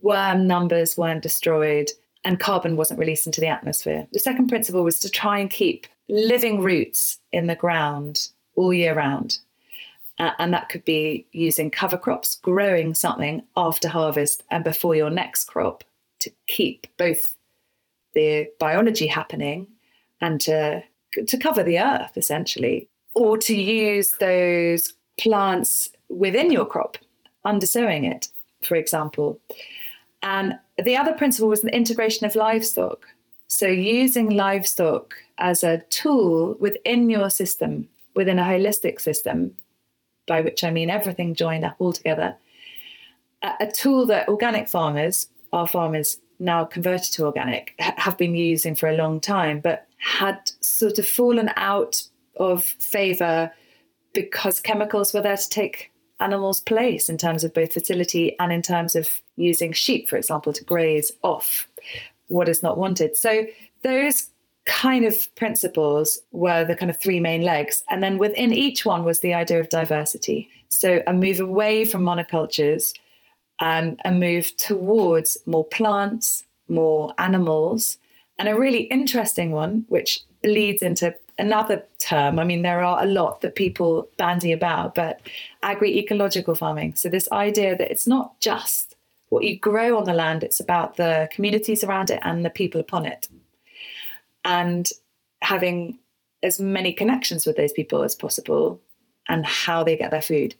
worm 0.01 0.47
numbers 0.47 0.97
weren't 0.97 1.21
destroyed, 1.23 1.89
and 2.23 2.39
carbon 2.39 2.75
wasn't 2.75 2.99
released 2.99 3.25
into 3.25 3.41
the 3.41 3.47
atmosphere. 3.47 4.07
The 4.13 4.19
second 4.19 4.47
principle 4.47 4.83
was 4.83 4.99
to 4.99 5.09
try 5.09 5.39
and 5.39 5.49
keep 5.49 5.87
living 6.09 6.61
roots 6.61 7.19
in 7.31 7.47
the 7.47 7.55
ground 7.55 8.29
all 8.55 8.73
year 8.73 8.93
round. 8.93 9.39
Uh, 10.19 10.31
and 10.37 10.53
that 10.53 10.69
could 10.69 10.85
be 10.85 11.25
using 11.31 11.71
cover 11.71 11.97
crops, 11.97 12.35
growing 12.35 12.93
something 12.93 13.41
after 13.57 13.89
harvest 13.89 14.43
and 14.51 14.63
before 14.63 14.95
your 14.95 15.09
next 15.09 15.45
crop 15.45 15.83
to 16.19 16.31
keep 16.47 16.87
both 16.97 17.35
the 18.13 18.47
biology 18.59 19.07
happening 19.07 19.67
and 20.21 20.39
to 20.41 20.83
to 21.27 21.37
cover 21.37 21.63
the 21.63 21.79
earth 21.79 22.15
essentially, 22.15 22.87
or 23.15 23.37
to 23.37 23.55
use 23.55 24.11
those 24.11 24.93
plants 25.19 25.89
within 26.09 26.51
your 26.51 26.65
crop, 26.65 26.97
undersowing 27.45 28.05
it, 28.05 28.27
for 28.61 28.75
example. 28.75 29.39
And 30.21 30.57
the 30.83 30.97
other 30.97 31.13
principle 31.13 31.49
was 31.49 31.61
the 31.61 31.75
integration 31.75 32.25
of 32.25 32.35
livestock. 32.35 33.05
So 33.47 33.67
using 33.67 34.31
livestock 34.31 35.13
as 35.37 35.63
a 35.63 35.79
tool 35.89 36.55
within 36.59 37.09
your 37.09 37.29
system, 37.29 37.87
within 38.15 38.39
a 38.39 38.43
holistic 38.43 38.99
system, 38.99 39.55
by 40.25 40.41
which 40.41 40.63
I 40.63 40.71
mean 40.71 40.89
everything 40.89 41.35
joined 41.35 41.65
up 41.65 41.75
all 41.79 41.93
together, 41.93 42.35
a, 43.41 43.51
a 43.61 43.71
tool 43.71 44.05
that 44.07 44.29
organic 44.29 44.69
farmers, 44.69 45.27
our 45.51 45.67
farmers 45.67 46.19
now 46.39 46.65
converted 46.65 47.11
to 47.13 47.25
organic, 47.25 47.75
have 47.79 48.17
been 48.17 48.35
using 48.35 48.75
for 48.75 48.89
a 48.89 48.97
long 48.97 49.19
time, 49.19 49.59
but 49.59 49.87
had 49.97 50.39
sort 50.61 50.97
of 50.99 51.07
fallen 51.07 51.51
out 51.55 52.03
of 52.37 52.63
favor 52.63 53.51
because 54.13 54.59
chemicals 54.59 55.13
were 55.13 55.21
there 55.21 55.37
to 55.37 55.49
take 55.49 55.91
animals' 56.19 56.61
place 56.61 57.09
in 57.09 57.17
terms 57.17 57.43
of 57.43 57.53
both 57.53 57.73
fertility 57.73 58.37
and 58.39 58.51
in 58.51 58.61
terms 58.61 58.95
of 58.95 59.09
using 59.35 59.73
sheep, 59.73 60.07
for 60.07 60.15
example, 60.15 60.53
to 60.53 60.63
graze 60.63 61.11
off 61.23 61.67
what 62.27 62.47
is 62.47 62.63
not 62.63 62.77
wanted. 62.77 63.17
So 63.17 63.45
those 63.83 64.29
kind 64.65 65.05
of 65.05 65.35
principles 65.35 66.19
were 66.31 66.63
the 66.63 66.75
kind 66.75 66.89
of 66.89 66.97
three 66.97 67.19
main 67.19 67.41
legs. 67.41 67.83
And 67.89 68.01
then 68.01 68.17
within 68.17 68.53
each 68.53 68.85
one 68.85 69.03
was 69.03 69.19
the 69.19 69.33
idea 69.33 69.59
of 69.59 69.69
diversity. 69.69 70.49
So 70.69 71.03
a 71.05 71.13
move 71.13 71.39
away 71.39 71.85
from 71.85 72.03
monocultures 72.03 72.93
and 73.59 73.99
a 74.05 74.11
move 74.11 74.55
towards 74.57 75.37
more 75.45 75.65
plants, 75.65 76.43
more 76.69 77.13
animals. 77.17 77.97
And 78.39 78.47
a 78.47 78.57
really 78.57 78.83
interesting 78.83 79.51
one, 79.51 79.85
which 79.89 80.21
bleeds 80.41 80.81
into 80.81 81.13
another 81.37 81.83
term. 81.99 82.39
I 82.39 82.43
mean, 82.43 82.61
there 82.61 82.83
are 82.83 83.03
a 83.03 83.07
lot 83.07 83.41
that 83.41 83.55
people 83.55 84.07
bandy 84.17 84.51
about, 84.51 84.95
but 84.95 85.21
agri 85.61 85.97
ecological 85.97 86.55
farming. 86.55 86.95
So, 86.95 87.09
this 87.09 87.31
idea 87.31 87.75
that 87.77 87.91
it's 87.91 88.07
not 88.07 88.39
just 88.39 88.95
what 89.29 89.43
you 89.43 89.57
grow 89.57 89.97
on 89.97 90.05
the 90.05 90.13
land, 90.13 90.43
it's 90.43 90.59
about 90.59 90.97
the 90.97 91.29
communities 91.31 91.83
around 91.83 92.09
it 92.09 92.19
and 92.23 92.45
the 92.45 92.49
people 92.49 92.79
upon 92.79 93.05
it. 93.05 93.27
And 94.45 94.89
having 95.41 95.97
as 96.43 96.59
many 96.59 96.93
connections 96.93 97.45
with 97.45 97.55
those 97.55 97.71
people 97.71 98.03
as 98.03 98.15
possible 98.15 98.79
and 99.29 99.45
how 99.45 99.83
they 99.83 99.95
get 99.95 100.11
their 100.11 100.21
food. 100.21 100.55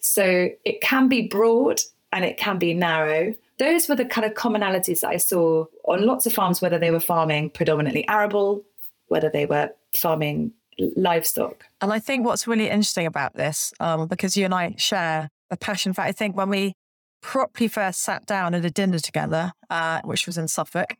So, 0.00 0.50
it 0.64 0.80
can 0.80 1.08
be 1.08 1.28
broad 1.28 1.80
and 2.12 2.24
it 2.24 2.36
can 2.36 2.58
be 2.58 2.74
narrow. 2.74 3.34
Those 3.58 3.88
were 3.88 3.94
the 3.94 4.06
kind 4.06 4.24
of 4.24 4.34
commonalities 4.34 5.00
that 5.00 5.10
I 5.10 5.18
saw 5.18 5.66
on 5.84 6.06
lots 6.06 6.26
of 6.26 6.32
farms, 6.32 6.60
whether 6.62 6.78
they 6.78 6.90
were 6.90 6.98
farming 6.98 7.50
predominantly 7.50 8.08
arable, 8.08 8.64
whether 9.10 9.28
they 9.28 9.44
were 9.44 9.70
farming 9.94 10.52
livestock. 10.96 11.66
And 11.80 11.92
I 11.92 11.98
think 11.98 12.24
what's 12.24 12.46
really 12.46 12.70
interesting 12.70 13.06
about 13.06 13.34
this, 13.34 13.72
um, 13.80 14.08
because 14.08 14.36
you 14.36 14.44
and 14.44 14.54
I 14.54 14.74
share 14.78 15.28
a 15.50 15.56
passion 15.56 15.92
for, 15.92 16.00
I 16.00 16.12
think 16.12 16.36
when 16.36 16.48
we 16.48 16.74
properly 17.20 17.68
first 17.68 18.00
sat 18.00 18.24
down 18.24 18.54
at 18.54 18.64
a 18.64 18.70
dinner 18.70 18.98
together, 18.98 19.52
uh, 19.68 20.00
which 20.04 20.26
was 20.26 20.38
in 20.38 20.48
Suffolk, 20.48 20.96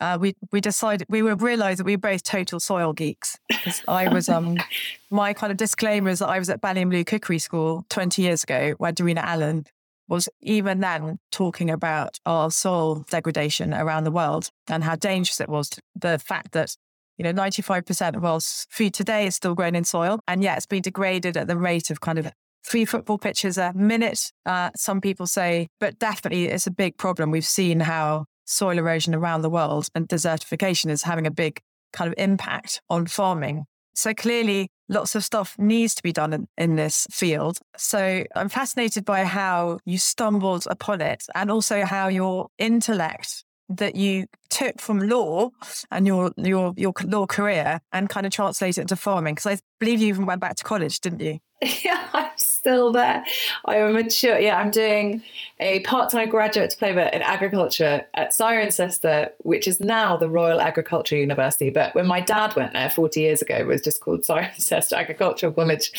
uh, 0.00 0.18
we 0.20 0.34
we 0.52 0.60
decided 0.60 1.06
we 1.08 1.22
would 1.22 1.40
realise 1.40 1.78
that 1.78 1.84
we 1.84 1.94
were 1.94 2.00
both 2.00 2.22
total 2.22 2.60
soil 2.60 2.92
geeks. 2.92 3.38
Because 3.48 3.82
I 3.88 4.08
was 4.12 4.28
um 4.28 4.58
my 5.10 5.32
kind 5.32 5.50
of 5.50 5.56
disclaimer 5.56 6.10
is 6.10 6.18
that 6.18 6.28
I 6.28 6.38
was 6.38 6.50
at 6.50 6.60
Ballymaloe 6.60 7.06
Cookery 7.06 7.38
School 7.38 7.86
20 7.88 8.20
years 8.20 8.42
ago, 8.42 8.74
where 8.78 8.92
Darina 8.92 9.22
Allen 9.22 9.66
was 10.08 10.28
even 10.42 10.80
then 10.80 11.18
talking 11.30 11.70
about 11.70 12.18
our 12.26 12.50
soil 12.50 13.06
degradation 13.08 13.72
around 13.72 14.04
the 14.04 14.10
world 14.10 14.50
and 14.68 14.84
how 14.84 14.96
dangerous 14.96 15.40
it 15.40 15.48
was. 15.48 15.70
The 15.94 16.18
fact 16.18 16.52
that 16.52 16.76
you 17.16 17.24
know, 17.24 17.32
95% 17.32 18.16
of 18.16 18.24
our 18.24 18.40
food 18.40 18.94
today 18.94 19.26
is 19.26 19.34
still 19.34 19.54
grown 19.54 19.74
in 19.74 19.84
soil, 19.84 20.20
and 20.26 20.42
yet 20.42 20.56
it's 20.56 20.66
been 20.66 20.82
degraded 20.82 21.36
at 21.36 21.46
the 21.46 21.56
rate 21.56 21.90
of 21.90 22.00
kind 22.00 22.18
of 22.18 22.32
three 22.64 22.84
football 22.84 23.18
pitches 23.18 23.58
a 23.58 23.72
minute. 23.74 24.32
Uh, 24.46 24.70
some 24.76 25.00
people 25.00 25.26
say, 25.26 25.68
but 25.80 25.98
definitely 25.98 26.46
it's 26.46 26.66
a 26.66 26.70
big 26.70 26.96
problem. 26.96 27.30
We've 27.30 27.44
seen 27.44 27.80
how 27.80 28.24
soil 28.46 28.78
erosion 28.78 29.14
around 29.14 29.42
the 29.42 29.50
world 29.50 29.88
and 29.94 30.08
desertification 30.08 30.90
is 30.90 31.02
having 31.02 31.26
a 31.26 31.30
big 31.30 31.60
kind 31.92 32.08
of 32.08 32.14
impact 32.18 32.80
on 32.90 33.06
farming. 33.06 33.64
So 33.94 34.12
clearly, 34.12 34.68
lots 34.88 35.14
of 35.14 35.22
stuff 35.22 35.54
needs 35.56 35.94
to 35.94 36.02
be 36.02 36.12
done 36.12 36.32
in, 36.32 36.48
in, 36.58 36.76
this 36.76 37.06
field. 37.10 37.58
So 37.76 38.24
I'm 38.34 38.48
fascinated 38.48 39.04
by 39.04 39.24
how 39.24 39.78
you 39.84 39.98
stumbled 39.98 40.66
upon 40.68 41.00
it 41.00 41.24
and 41.34 41.50
also 41.50 41.84
how 41.84 42.08
your 42.08 42.48
intellect 42.58 43.44
that 43.68 43.96
you 43.96 44.26
took 44.50 44.80
from 44.80 45.00
law 45.00 45.50
and 45.90 46.06
your 46.06 46.32
your 46.36 46.74
your 46.76 46.92
law 47.04 47.26
career 47.26 47.80
and 47.92 48.08
kind 48.08 48.26
of 48.26 48.32
translate 48.32 48.78
it 48.78 48.82
into 48.82 48.96
farming? 48.96 49.34
Because 49.34 49.58
I 49.58 49.62
believe 49.80 50.00
you 50.00 50.08
even 50.08 50.26
went 50.26 50.40
back 50.40 50.56
to 50.56 50.64
college, 50.64 51.00
didn't 51.00 51.20
you? 51.20 51.38
Yeah, 51.84 52.08
I'm 52.12 52.30
still 52.36 52.92
there. 52.92 53.24
I 53.64 53.76
am 53.76 53.90
a 53.90 53.92
mature. 53.92 54.38
Yeah, 54.38 54.58
I'm 54.58 54.70
doing 54.70 55.22
a 55.60 55.80
part-time 55.80 56.28
graduate 56.28 56.70
diploma 56.70 57.10
in 57.12 57.22
agriculture 57.22 58.06
at 58.14 58.32
Cirencester, 58.32 59.30
which 59.38 59.66
is 59.66 59.80
now 59.80 60.16
the 60.16 60.28
Royal 60.28 60.60
Agricultural 60.60 61.20
University. 61.20 61.70
But 61.70 61.94
when 61.94 62.06
my 62.06 62.20
dad 62.20 62.54
went 62.56 62.72
there 62.72 62.90
40 62.90 63.20
years 63.20 63.40
ago, 63.42 63.54
it 63.54 63.66
was 63.66 63.82
just 63.82 64.00
called 64.00 64.22
Cirencester 64.28 64.96
Agricultural 64.96 65.52
College, 65.52 65.90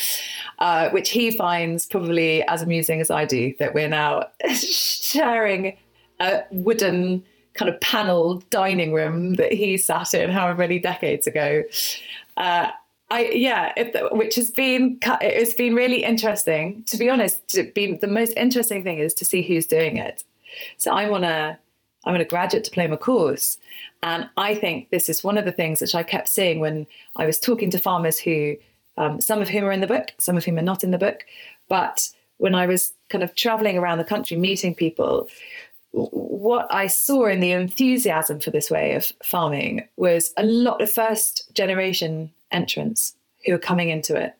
uh, 0.58 0.90
which 0.90 1.10
he 1.10 1.36
finds 1.36 1.86
probably 1.86 2.42
as 2.46 2.62
amusing 2.62 3.00
as 3.00 3.10
I 3.10 3.24
do. 3.24 3.54
That 3.58 3.74
we're 3.74 3.88
now 3.88 4.28
sharing 4.54 5.76
a 6.20 6.42
wooden 6.50 7.24
kind 7.56 7.68
of 7.68 7.80
paneled 7.80 8.48
dining 8.50 8.92
room 8.92 9.34
that 9.34 9.52
he 9.52 9.76
sat 9.76 10.14
in 10.14 10.30
however 10.30 10.58
many 10.58 10.78
decades 10.78 11.26
ago. 11.26 11.62
Uh, 12.36 12.68
I 13.10 13.30
yeah, 13.32 13.72
it, 13.76 13.94
which 14.12 14.34
has 14.34 14.50
been 14.50 14.98
it's 15.20 15.54
been 15.54 15.74
really 15.74 16.02
interesting. 16.02 16.82
To 16.88 16.96
be 16.96 17.08
honest, 17.08 17.46
to 17.48 17.70
be, 17.72 17.94
the 17.94 18.08
most 18.08 18.32
interesting 18.36 18.82
thing 18.82 18.98
is 18.98 19.14
to 19.14 19.24
see 19.24 19.42
who's 19.42 19.66
doing 19.66 19.96
it. 19.96 20.24
So 20.76 20.90
I'm 20.92 21.12
on 21.12 21.24
a 21.24 21.58
I'm 22.04 22.14
on 22.14 22.20
a 22.20 22.24
graduate 22.24 22.64
diploma 22.64 22.96
course, 22.96 23.58
and 24.02 24.28
I 24.36 24.54
think 24.54 24.90
this 24.90 25.08
is 25.08 25.24
one 25.24 25.38
of 25.38 25.44
the 25.44 25.52
things 25.52 25.80
which 25.80 25.94
I 25.94 26.02
kept 26.02 26.28
seeing 26.28 26.60
when 26.60 26.86
I 27.16 27.26
was 27.26 27.38
talking 27.38 27.70
to 27.70 27.78
farmers 27.78 28.18
who, 28.18 28.56
um, 28.96 29.20
some 29.20 29.40
of 29.40 29.48
whom 29.48 29.64
are 29.64 29.72
in 29.72 29.80
the 29.80 29.86
book, 29.86 30.12
some 30.18 30.36
of 30.36 30.44
whom 30.44 30.58
are 30.58 30.62
not 30.62 30.84
in 30.84 30.90
the 30.90 30.98
book, 30.98 31.24
but 31.68 32.08
when 32.38 32.54
I 32.54 32.66
was 32.66 32.92
kind 33.08 33.24
of 33.24 33.34
traveling 33.34 33.78
around 33.78 33.98
the 33.98 34.04
country 34.04 34.36
meeting 34.36 34.74
people, 34.74 35.28
what 35.92 36.72
I 36.72 36.86
saw 36.86 37.26
in 37.26 37.40
the 37.40 37.52
enthusiasm 37.52 38.40
for 38.40 38.50
this 38.50 38.70
way 38.70 38.94
of 38.94 39.10
farming 39.22 39.88
was 39.96 40.32
a 40.36 40.44
lot 40.44 40.82
of 40.82 40.90
first 40.90 41.52
generation 41.54 42.30
entrants 42.50 43.14
who 43.44 43.52
were 43.52 43.58
coming 43.58 43.88
into 43.88 44.14
it. 44.14 44.34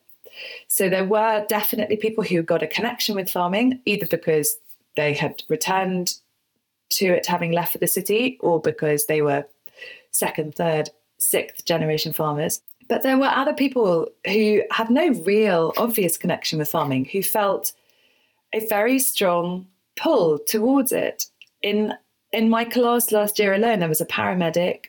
So 0.68 0.88
there 0.88 1.04
were 1.04 1.46
definitely 1.48 1.96
people 1.96 2.22
who 2.22 2.42
got 2.42 2.62
a 2.62 2.66
connection 2.66 3.14
with 3.14 3.30
farming, 3.30 3.80
either 3.86 4.06
because 4.06 4.56
they 4.96 5.14
had 5.14 5.42
returned 5.48 6.14
to 6.90 7.06
it 7.06 7.26
having 7.26 7.52
left 7.52 7.72
for 7.72 7.78
the 7.78 7.86
city 7.86 8.38
or 8.40 8.60
because 8.60 9.06
they 9.06 9.22
were 9.22 9.44
second, 10.10 10.54
third, 10.54 10.90
sixth 11.18 11.64
generation 11.64 12.12
farmers. 12.12 12.60
But 12.88 13.02
there 13.02 13.18
were 13.18 13.26
other 13.26 13.54
people 13.54 14.08
who 14.26 14.62
had 14.70 14.90
no 14.90 15.08
real 15.08 15.72
obvious 15.76 16.16
connection 16.16 16.58
with 16.58 16.70
farming 16.70 17.06
who 17.06 17.22
felt 17.22 17.72
a 18.52 18.64
very 18.68 18.98
strong 18.98 19.66
pull 19.96 20.38
towards 20.38 20.92
it 20.92 21.26
in 21.66 21.92
in 22.32 22.48
my 22.48 22.64
class 22.64 23.12
last 23.12 23.38
year 23.38 23.52
alone, 23.54 23.80
there 23.80 23.88
was 23.88 24.00
a 24.00 24.06
paramedic, 24.06 24.86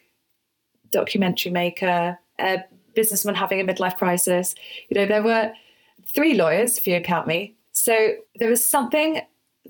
documentary 0.92 1.52
maker, 1.52 2.18
a 2.40 2.64
businessman 2.94 3.36
having 3.36 3.60
a 3.60 3.64
midlife 3.64 3.98
crisis. 3.98 4.54
You 4.90 4.96
know, 4.96 5.06
there 5.06 5.24
were 5.24 5.52
three 6.14 6.34
lawyers, 6.36 6.78
if 6.78 6.88
you 6.88 7.00
count 7.02 7.28
me. 7.28 7.56
So 7.72 8.14
there 8.36 8.50
was 8.50 8.64
something 8.64 9.22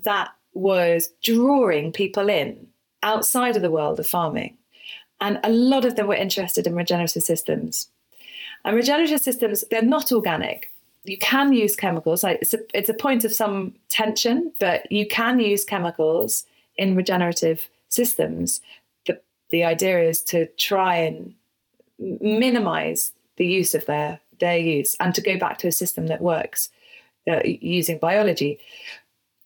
that 0.04 0.30
was 0.54 1.10
drawing 1.22 1.92
people 1.92 2.28
in 2.28 2.66
outside 3.02 3.56
of 3.56 3.62
the 3.62 3.70
world 3.70 4.00
of 4.00 4.06
farming. 4.06 4.56
And 5.20 5.38
a 5.44 5.50
lot 5.50 5.84
of 5.84 5.96
them 5.96 6.08
were 6.08 6.14
interested 6.14 6.66
in 6.66 6.74
regenerative 6.74 7.22
systems. 7.22 7.88
And 8.64 8.76
regenerative 8.76 9.20
systems, 9.20 9.64
they're 9.70 9.82
not 9.82 10.12
organic. 10.12 10.72
You 11.04 11.18
can 11.18 11.52
use 11.52 11.76
chemicals. 11.76 12.24
It's 12.24 12.54
a, 12.54 12.58
it's 12.74 12.88
a 12.88 12.94
point 12.94 13.24
of 13.24 13.32
some 13.32 13.74
tension, 13.88 14.52
but 14.58 14.90
you 14.90 15.06
can 15.06 15.38
use 15.38 15.64
chemicals 15.64 16.44
in 16.78 16.96
regenerative 16.96 17.68
systems, 17.88 18.60
the, 19.06 19.20
the 19.50 19.64
idea 19.64 20.00
is 20.00 20.22
to 20.22 20.46
try 20.56 20.96
and 20.96 21.34
minimize 21.98 23.12
the 23.36 23.46
use 23.46 23.74
of 23.74 23.84
their 23.86 24.20
their 24.38 24.58
use 24.58 24.94
and 25.00 25.14
to 25.16 25.20
go 25.20 25.36
back 25.36 25.58
to 25.58 25.66
a 25.66 25.72
system 25.72 26.06
that 26.06 26.20
works 26.20 26.70
uh, 27.28 27.40
using 27.44 27.98
biology. 27.98 28.58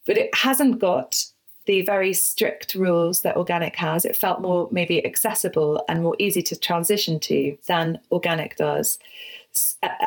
But 0.06 0.18
it 0.18 0.34
hasn't 0.34 0.78
got 0.78 1.24
the 1.66 1.82
very 1.82 2.12
strict 2.12 2.74
rules 2.74 3.22
that 3.22 3.36
organic 3.36 3.76
has. 3.76 4.04
It 4.04 4.16
felt 4.16 4.40
more 4.40 4.68
maybe 4.70 5.04
accessible 5.06 5.82
and 5.88 6.02
more 6.02 6.16
easy 6.18 6.42
to 6.42 6.56
transition 6.56 7.20
to 7.20 7.56
than 7.68 8.00
organic 8.10 8.56
does. 8.56 8.98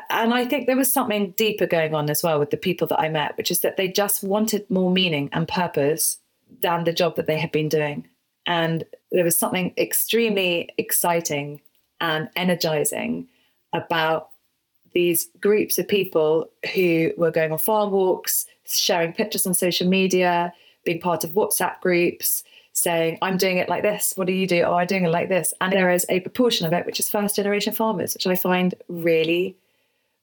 And 0.09 0.33
I 0.33 0.45
think 0.45 0.67
there 0.67 0.75
was 0.75 0.91
something 0.91 1.31
deeper 1.31 1.65
going 1.65 1.95
on 1.95 2.09
as 2.09 2.21
well 2.23 2.39
with 2.39 2.49
the 2.49 2.57
people 2.57 2.87
that 2.87 2.99
I 2.99 3.09
met, 3.09 3.37
which 3.37 3.51
is 3.51 3.61
that 3.61 3.77
they 3.77 3.87
just 3.87 4.23
wanted 4.23 4.69
more 4.69 4.91
meaning 4.91 5.29
and 5.31 5.47
purpose 5.47 6.17
than 6.61 6.83
the 6.83 6.93
job 6.93 7.15
that 7.15 7.27
they 7.27 7.37
had 7.37 7.51
been 7.51 7.69
doing. 7.69 8.07
And 8.47 8.83
there 9.11 9.23
was 9.23 9.37
something 9.37 9.73
extremely 9.77 10.69
exciting 10.77 11.61
and 11.99 12.29
energizing 12.35 13.27
about 13.73 14.29
these 14.93 15.27
groups 15.41 15.77
of 15.77 15.87
people 15.87 16.49
who 16.73 17.11
were 17.17 17.31
going 17.31 17.51
on 17.51 17.57
farm 17.57 17.91
walks, 17.91 18.45
sharing 18.65 19.13
pictures 19.13 19.45
on 19.45 19.53
social 19.53 19.87
media, 19.87 20.53
being 20.85 21.01
part 21.01 21.23
of 21.23 21.31
WhatsApp 21.31 21.81
groups, 21.81 22.43
saying, 22.71 23.17
I'm 23.21 23.37
doing 23.37 23.57
it 23.57 23.69
like 23.69 23.83
this. 23.83 24.13
What 24.15 24.27
do 24.27 24.33
you 24.33 24.47
do? 24.47 24.61
Oh, 24.61 24.75
I'm 24.75 24.87
doing 24.87 25.05
it 25.05 25.09
like 25.09 25.29
this. 25.29 25.53
And 25.59 25.73
there 25.73 25.89
is 25.89 26.05
a 26.09 26.19
proportion 26.21 26.65
of 26.65 26.73
it 26.73 26.85
which 26.85 26.99
is 26.99 27.09
first 27.09 27.35
generation 27.35 27.73
farmers, 27.73 28.13
which 28.13 28.27
I 28.27 28.35
find 28.35 28.75
really, 28.87 29.55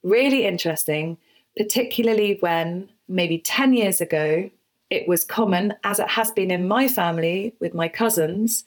really 0.02 0.46
interesting, 0.46 1.18
particularly 1.56 2.38
when 2.40 2.88
maybe 3.08 3.38
10 3.38 3.74
years 3.74 4.00
ago, 4.00 4.50
it 4.92 5.08
was 5.08 5.24
common, 5.24 5.72
as 5.84 5.98
it 5.98 6.08
has 6.10 6.30
been 6.30 6.50
in 6.50 6.68
my 6.68 6.86
family 6.86 7.54
with 7.60 7.72
my 7.72 7.88
cousins, 7.88 8.64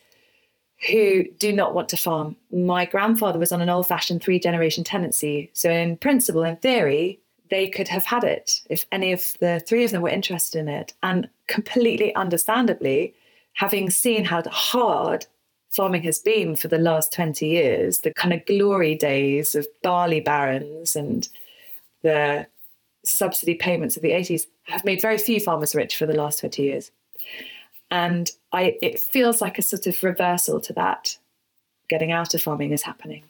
who 0.90 1.24
do 1.38 1.54
not 1.54 1.76
want 1.76 1.88
to 1.90 1.98
farm. 1.98 2.36
My 2.52 2.86
grandfather 2.86 3.38
was 3.38 3.52
on 3.52 3.62
an 3.62 3.70
old 3.70 3.88
fashioned 3.88 4.24
three 4.24 4.40
generation 4.40 4.84
tenancy. 4.84 5.52
So, 5.54 5.70
in 5.70 5.98
principle, 5.98 6.44
in 6.44 6.58
theory, 6.58 7.20
they 7.52 7.70
could 7.70 7.88
have 7.88 8.06
had 8.06 8.24
it 8.24 8.62
if 8.72 8.88
any 8.92 9.14
of 9.14 9.34
the 9.40 9.62
three 9.68 9.84
of 9.86 9.92
them 9.92 10.02
were 10.02 10.10
interested 10.10 10.58
in 10.58 10.68
it. 10.68 10.94
And 11.04 11.30
completely 11.48 12.14
understandably, 12.16 13.14
having 13.54 13.92
seen 13.92 14.26
how 14.26 14.42
hard 14.50 15.28
farming 15.70 16.02
has 16.04 16.18
been 16.18 16.56
for 16.56 16.70
the 16.70 16.80
last 16.80 17.14
20 17.14 17.46
years, 17.46 18.00
the 18.00 18.14
kind 18.16 18.34
of 18.34 18.44
glory 18.48 18.96
days 18.96 19.54
of 19.54 19.68
barley 19.84 20.22
barons 20.22 20.96
and 20.96 21.30
the 22.02 22.48
subsidy 23.06 23.56
payments 23.56 23.96
of 23.96 24.04
the 24.04 24.12
80s 24.12 24.44
have 24.63 24.86
made 24.86 25.02
very 25.02 25.18
few 25.18 25.39
farmers 25.39 25.76
rich 25.76 25.96
for 25.96 26.06
the 26.06 26.15
last 26.15 26.39
20 26.39 26.62
years. 26.62 26.91
And 27.91 28.30
I 28.52 28.78
it 28.82 29.00
feels 29.00 29.41
like 29.41 29.58
a 29.60 29.62
sort 29.62 29.88
of 29.88 30.02
reversal 30.04 30.60
to 30.62 30.74
that. 30.74 31.18
Getting 31.88 32.12
out 32.12 32.34
of 32.34 32.41
farming 32.41 32.72
is 32.72 32.82
happening. 32.82 33.24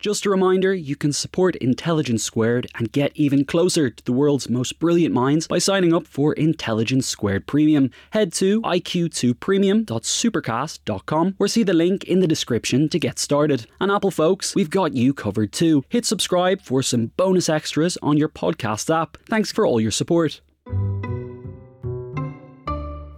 Just 0.00 0.24
a 0.24 0.30
reminder 0.30 0.72
you 0.72 0.96
can 0.96 1.12
support 1.12 1.56
Intelligence 1.56 2.24
Squared 2.24 2.66
and 2.76 2.90
get 2.90 3.12
even 3.14 3.44
closer 3.44 3.90
to 3.90 4.04
the 4.06 4.14
world's 4.14 4.48
most 4.48 4.78
brilliant 4.78 5.14
minds 5.14 5.46
by 5.46 5.58
signing 5.58 5.92
up 5.92 6.06
for 6.06 6.32
Intelligence 6.32 7.06
Squared 7.06 7.46
Premium. 7.46 7.90
Head 8.12 8.32
to 8.34 8.62
iq2premium.supercast.com 8.62 11.34
or 11.38 11.48
see 11.48 11.62
the 11.62 11.74
link 11.74 12.04
in 12.04 12.20
the 12.20 12.26
description 12.26 12.88
to 12.88 12.98
get 12.98 13.18
started. 13.18 13.66
And 13.78 13.92
Apple 13.92 14.10
folks, 14.10 14.54
we've 14.54 14.70
got 14.70 14.94
you 14.94 15.12
covered 15.12 15.52
too. 15.52 15.84
Hit 15.90 16.06
subscribe 16.06 16.62
for 16.62 16.82
some 16.82 17.08
bonus 17.18 17.50
extras 17.50 17.98
on 18.02 18.16
your 18.16 18.30
podcast 18.30 18.88
app. 18.94 19.18
Thanks 19.26 19.52
for 19.52 19.66
all 19.66 19.82
your 19.82 19.90
support. 19.90 20.40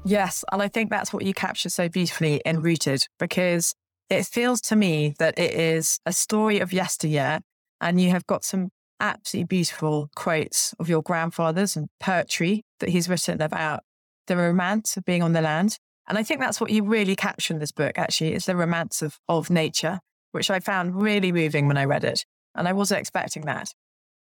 Yes, 0.05 0.45
and 0.51 0.61
I 0.61 0.66
think 0.66 0.90
that's 0.90 1.12
what 1.12 1.25
you 1.25 1.33
capture 1.33 1.68
so 1.68 1.88
beautifully 1.88 2.42
in 2.45 2.61
Rooted 2.61 3.07
because 3.21 3.77
it 4.12 4.27
feels 4.27 4.61
to 4.61 4.77
me 4.77 5.14
that 5.18 5.38
it 5.38 5.55
is 5.55 5.98
a 6.05 6.12
story 6.12 6.61
of 6.61 6.72
yesteryear, 6.72 7.40
and 7.81 8.01
you 8.01 8.11
have 8.11 8.27
got 8.27 8.44
some 8.44 8.68
absolutely 9.01 9.46
beautiful 9.46 10.11
quotes 10.14 10.75
of 10.79 10.88
your 10.88 11.03
grandfathers 11.03 11.77
and 11.77 11.88
poetry 11.98 12.62
that 12.81 12.90
he's 12.90 13.09
written 13.09 13.40
about 13.40 13.81
the 14.27 14.37
romance 14.37 14.96
of 14.96 15.05
being 15.05 15.22
on 15.22 15.33
the 15.33 15.40
land. 15.40 15.79
And 16.07 16.18
I 16.18 16.22
think 16.22 16.40
that's 16.40 16.61
what 16.61 16.70
you 16.70 16.85
really 16.85 17.16
capture 17.16 17.55
in 17.55 17.61
this 17.61 17.72
book, 17.72 17.98
actually, 17.98 18.35
is 18.35 18.44
the 18.44 18.55
romance 18.55 19.01
of, 19.03 19.18
of 19.29 19.48
nature, 19.48 20.01
which 20.33 20.51
I 20.51 20.61
found 20.61 21.01
really 21.01 21.33
moving 21.33 21.66
when 21.66 21.79
I 21.79 21.85
read 21.85 22.05
it. 22.05 22.25
And 22.55 22.68
I 22.68 22.72
wasn't 22.75 23.01
expecting 23.01 23.46
that. 23.46 23.72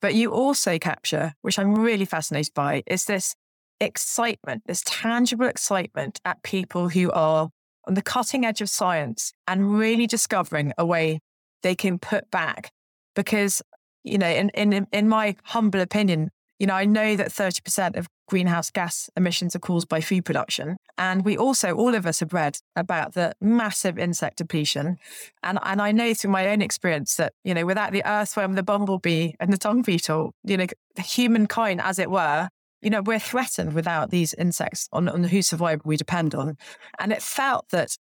But 0.03 0.15
you 0.15 0.31
also 0.33 0.79
capture, 0.79 1.33
which 1.41 1.59
I'm 1.59 1.75
really 1.75 2.05
fascinated 2.05 2.53
by, 2.55 2.83
is 2.87 3.07
this 3.07 3.35
excitement, 3.81 4.65
this 4.67 4.83
tangible 4.85 5.47
excitement 5.47 6.21
at 6.25 6.43
people 6.43 6.91
who 6.91 7.11
are 7.11 7.49
on 7.89 7.95
the 7.95 8.03
cutting 8.03 8.45
edge 8.45 8.61
of 8.61 8.69
science 8.69 9.33
and 9.49 9.77
really 9.77 10.07
discovering 10.07 10.73
a 10.79 10.87
way 10.87 11.21
they 11.63 11.75
can 11.75 11.99
put 11.99 12.31
back. 12.31 12.71
Because, 13.17 13.63
you 14.05 14.19
know, 14.19 14.29
in, 14.29 14.51
in, 14.51 14.87
in 14.93 15.09
my 15.09 15.35
humble 15.45 15.81
opinion, 15.81 16.31
you 16.59 16.67
know, 16.67 16.75
I 16.75 16.85
know 16.85 17.17
that 17.17 17.29
30% 17.29 17.97
of 17.97 18.09
greenhouse 18.27 18.71
gas 18.71 19.09
emissions 19.17 19.57
are 19.57 19.61
caused 19.61 19.89
by 19.89 20.01
food 20.01 20.25
production. 20.25 20.77
And 20.99 21.25
we 21.25 21.37
also, 21.37 21.75
all 21.75 21.95
of 21.95 22.05
us 22.05 22.21
have 22.21 22.33
read 22.33 22.59
about 22.77 23.15
the 23.15 23.33
massive 23.41 23.99
insect 23.99 24.39
depletion. 24.39 24.99
And, 25.43 25.59
and 25.63 25.81
I 25.81 25.93
know 25.93 26.15
through 26.15 26.33
my 26.33 26.49
own 26.49 26.61
experience 26.61 27.15
that, 27.17 27.33
you 27.45 27.55
know, 27.55 27.65
without 27.65 27.93
the 27.93 28.05
earthworm, 28.05 28.55
the 28.55 28.63
bumblebee, 28.63 29.33
and 29.41 29.53
the 29.53 29.57
dung 29.57 29.83
beetle, 29.83 30.35
you 30.45 30.57
know, 30.57 30.67
humankind, 30.99 31.81
as 31.81 31.99
it 31.99 32.11
were, 32.11 32.49
you 32.83 32.91
know, 32.91 33.03
we're 33.03 33.19
threatened 33.19 33.73
without 33.73 34.11
these 34.11 34.35
insects 34.35 34.89
on, 34.93 35.09
on 35.09 35.25
whose 35.25 35.49
survival 35.49 35.83
we 35.85 35.97
depend 35.97 36.35
on. 36.35 36.57
And 36.99 37.13
it 37.13 37.23
felt 37.23 37.69
that 37.71 37.97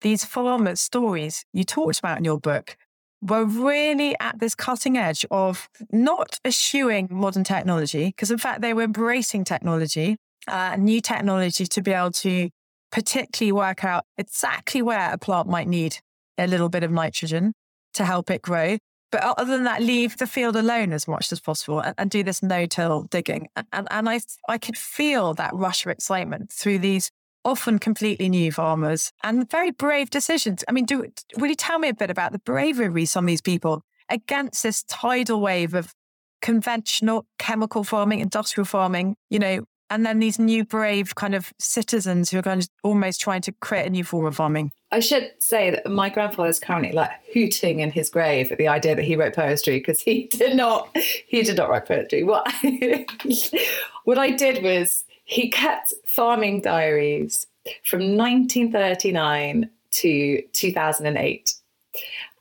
these 0.00 0.24
farmers' 0.24 0.80
stories 0.80 1.44
you 1.52 1.64
talked 1.64 1.98
about 1.98 2.18
in 2.18 2.24
your 2.24 2.38
book 2.38 2.76
were 3.20 3.44
really 3.44 4.14
at 4.20 4.38
this 4.38 4.54
cutting 4.54 4.96
edge 4.96 5.26
of 5.30 5.68
not 5.90 6.38
eschewing 6.44 7.08
modern 7.10 7.44
technology, 7.44 8.06
because 8.06 8.30
in 8.30 8.38
fact 8.38 8.60
they 8.60 8.72
were 8.72 8.82
embracing 8.82 9.44
technology, 9.44 10.16
uh, 10.46 10.76
new 10.76 11.00
technology 11.00 11.66
to 11.66 11.82
be 11.82 11.92
able 11.92 12.12
to 12.12 12.48
particularly 12.92 13.52
work 13.52 13.84
out 13.84 14.04
exactly 14.16 14.82
where 14.82 15.12
a 15.12 15.18
plant 15.18 15.48
might 15.48 15.68
need 15.68 15.98
a 16.38 16.46
little 16.46 16.68
bit 16.68 16.84
of 16.84 16.90
nitrogen 16.90 17.52
to 17.94 18.04
help 18.04 18.30
it 18.30 18.40
grow. 18.40 18.78
But 19.10 19.22
other 19.22 19.52
than 19.52 19.64
that, 19.64 19.82
leave 19.82 20.18
the 20.18 20.26
field 20.26 20.54
alone 20.54 20.92
as 20.92 21.08
much 21.08 21.32
as 21.32 21.40
possible 21.40 21.80
and, 21.80 21.94
and 21.96 22.10
do 22.10 22.22
this 22.22 22.42
no-till 22.42 23.04
digging. 23.04 23.48
And, 23.72 23.88
and 23.90 24.08
I, 24.08 24.20
I 24.48 24.58
could 24.58 24.76
feel 24.76 25.34
that 25.34 25.54
rush 25.54 25.86
of 25.86 25.90
excitement 25.90 26.52
through 26.52 26.80
these 26.80 27.10
often 27.44 27.78
completely 27.78 28.28
new 28.28 28.52
farmers 28.52 29.12
and 29.22 29.50
very 29.50 29.70
brave 29.70 30.10
decisions. 30.10 30.64
I 30.68 30.72
mean, 30.72 30.84
do 30.84 31.06
will 31.36 31.48
you 31.48 31.54
tell 31.54 31.78
me 31.78 31.88
a 31.88 31.94
bit 31.94 32.10
about 32.10 32.32
the 32.32 32.38
bravery 32.40 33.04
of 33.04 33.08
some 33.08 33.24
of 33.24 33.28
these 33.28 33.40
people 33.40 33.82
against 34.10 34.62
this 34.62 34.82
tidal 34.84 35.40
wave 35.40 35.74
of 35.74 35.94
conventional 36.42 37.26
chemical 37.38 37.84
farming, 37.84 38.20
industrial 38.20 38.64
farming, 38.64 39.16
you 39.30 39.38
know, 39.38 39.64
and 39.90 40.04
then 40.04 40.18
these 40.18 40.38
new 40.38 40.64
brave 40.64 41.14
kind 41.14 41.34
of 41.34 41.52
citizens 41.58 42.30
who 42.30 42.38
are 42.38 42.42
kind 42.42 42.62
of 42.62 42.68
almost 42.82 43.20
trying 43.20 43.40
to 43.42 43.52
create 43.60 43.86
a 43.86 43.90
new 43.90 44.04
form 44.04 44.26
of 44.26 44.36
farming. 44.36 44.70
I 44.90 45.00
should 45.00 45.32
say 45.38 45.70
that 45.70 45.90
my 45.90 46.08
grandfather 46.08 46.48
is 46.48 46.58
currently 46.58 46.92
like 46.92 47.10
hooting 47.32 47.80
in 47.80 47.90
his 47.90 48.08
grave 48.08 48.50
at 48.50 48.58
the 48.58 48.68
idea 48.68 48.96
that 48.96 49.04
he 49.04 49.16
wrote 49.16 49.34
poetry 49.34 49.78
because 49.78 50.00
he 50.00 50.24
did 50.30 50.56
not 50.56 50.96
he 50.96 51.42
did 51.42 51.56
not 51.56 51.68
write 51.68 51.86
poetry. 51.86 52.24
What 52.24 52.44
I, 52.46 53.06
what 54.04 54.18
I 54.18 54.30
did 54.30 54.62
was 54.62 55.04
he 55.24 55.50
kept 55.50 55.92
farming 56.06 56.62
diaries 56.62 57.46
from 57.84 58.16
1939 58.16 59.68
to 59.90 60.42
2008 60.52 61.54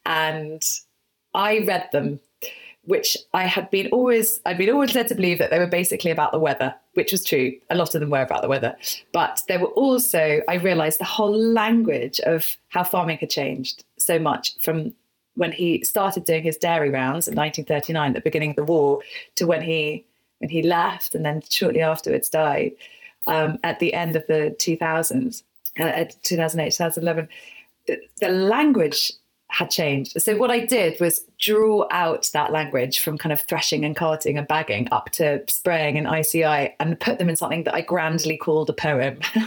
and 0.06 0.64
I 1.34 1.60
read 1.60 1.90
them 1.92 2.20
which 2.88 3.18
I 3.34 3.44
had 3.46 3.70
been 3.70 3.88
always 3.88 4.40
I'd 4.46 4.58
been 4.58 4.70
always 4.70 4.96
led 4.96 5.10
to 5.10 5.16
believe 5.16 5.40
that 5.40 5.52
they 5.52 5.60
were 5.60 5.68
basically 5.68 6.10
about 6.10 6.32
the 6.32 6.40
weather, 6.40 6.74
which 6.98 7.12
was 7.12 7.24
true. 7.24 7.54
A 7.70 7.76
lot 7.76 7.94
of 7.94 8.02
them 8.02 8.10
were 8.10 8.24
about 8.24 8.42
the 8.42 8.50
weather, 8.50 8.76
but 9.14 9.42
there 9.48 9.60
were 9.60 9.68
also 9.68 10.42
I 10.48 10.56
realised 10.56 11.00
the 11.00 11.06
whole 11.06 11.38
language 11.38 12.20
of 12.22 12.58
how 12.70 12.84
farming 12.84 13.20
had 13.20 13.30
changed 13.30 13.84
so 13.98 14.18
much 14.18 14.58
from 14.60 14.94
when 15.36 15.52
he 15.52 15.84
started 15.84 16.26
doing 16.26 16.42
his 16.42 16.58
dairy 16.58 16.90
rounds 16.90 17.28
in 17.28 17.36
1939 17.36 18.10
at 18.10 18.16
the 18.16 18.22
beginning 18.22 18.50
of 18.50 18.56
the 18.56 18.64
war 18.64 19.02
to 19.36 19.46
when 19.46 19.62
he 19.62 20.04
when 20.40 20.50
he 20.50 20.64
left 20.64 21.14
and 21.14 21.24
then 21.24 21.44
shortly 21.48 21.82
afterwards 21.82 22.30
died 22.30 22.72
um, 23.28 23.60
at 23.64 23.80
the 23.80 23.94
end 23.94 24.16
of 24.16 24.26
the 24.28 24.56
2000s, 24.58 25.44
uh, 25.80 26.06
2008 26.24 26.72
2011. 26.72 27.30
The, 27.86 28.02
the 28.20 28.30
language 28.30 29.12
had 29.50 29.70
changed. 29.70 30.22
So 30.22 30.36
what 30.36 30.52
I 30.52 30.66
did 30.66 31.00
was 31.00 31.24
draw 31.40 31.88
out 31.90 32.30
that 32.34 32.52
language 32.52 33.00
from 33.00 33.18
kind 33.18 33.32
of 33.32 33.42
threshing 33.42 33.86
and 33.86 33.96
carting 33.96 34.38
and 34.38 34.48
bagging 34.48 34.90
up 34.92 35.10
to 35.12 35.44
spraying 35.48 35.98
and 35.98 36.08
ICI 36.08 36.76
and 36.80 37.00
put 37.00 37.18
them 37.18 37.30
in 37.30 37.36
something 37.36 37.64
that 37.64 37.74
I 37.74 37.82
grandly 37.82 38.38
called 38.38 38.70
a 38.70 38.74
poem. 38.74 39.20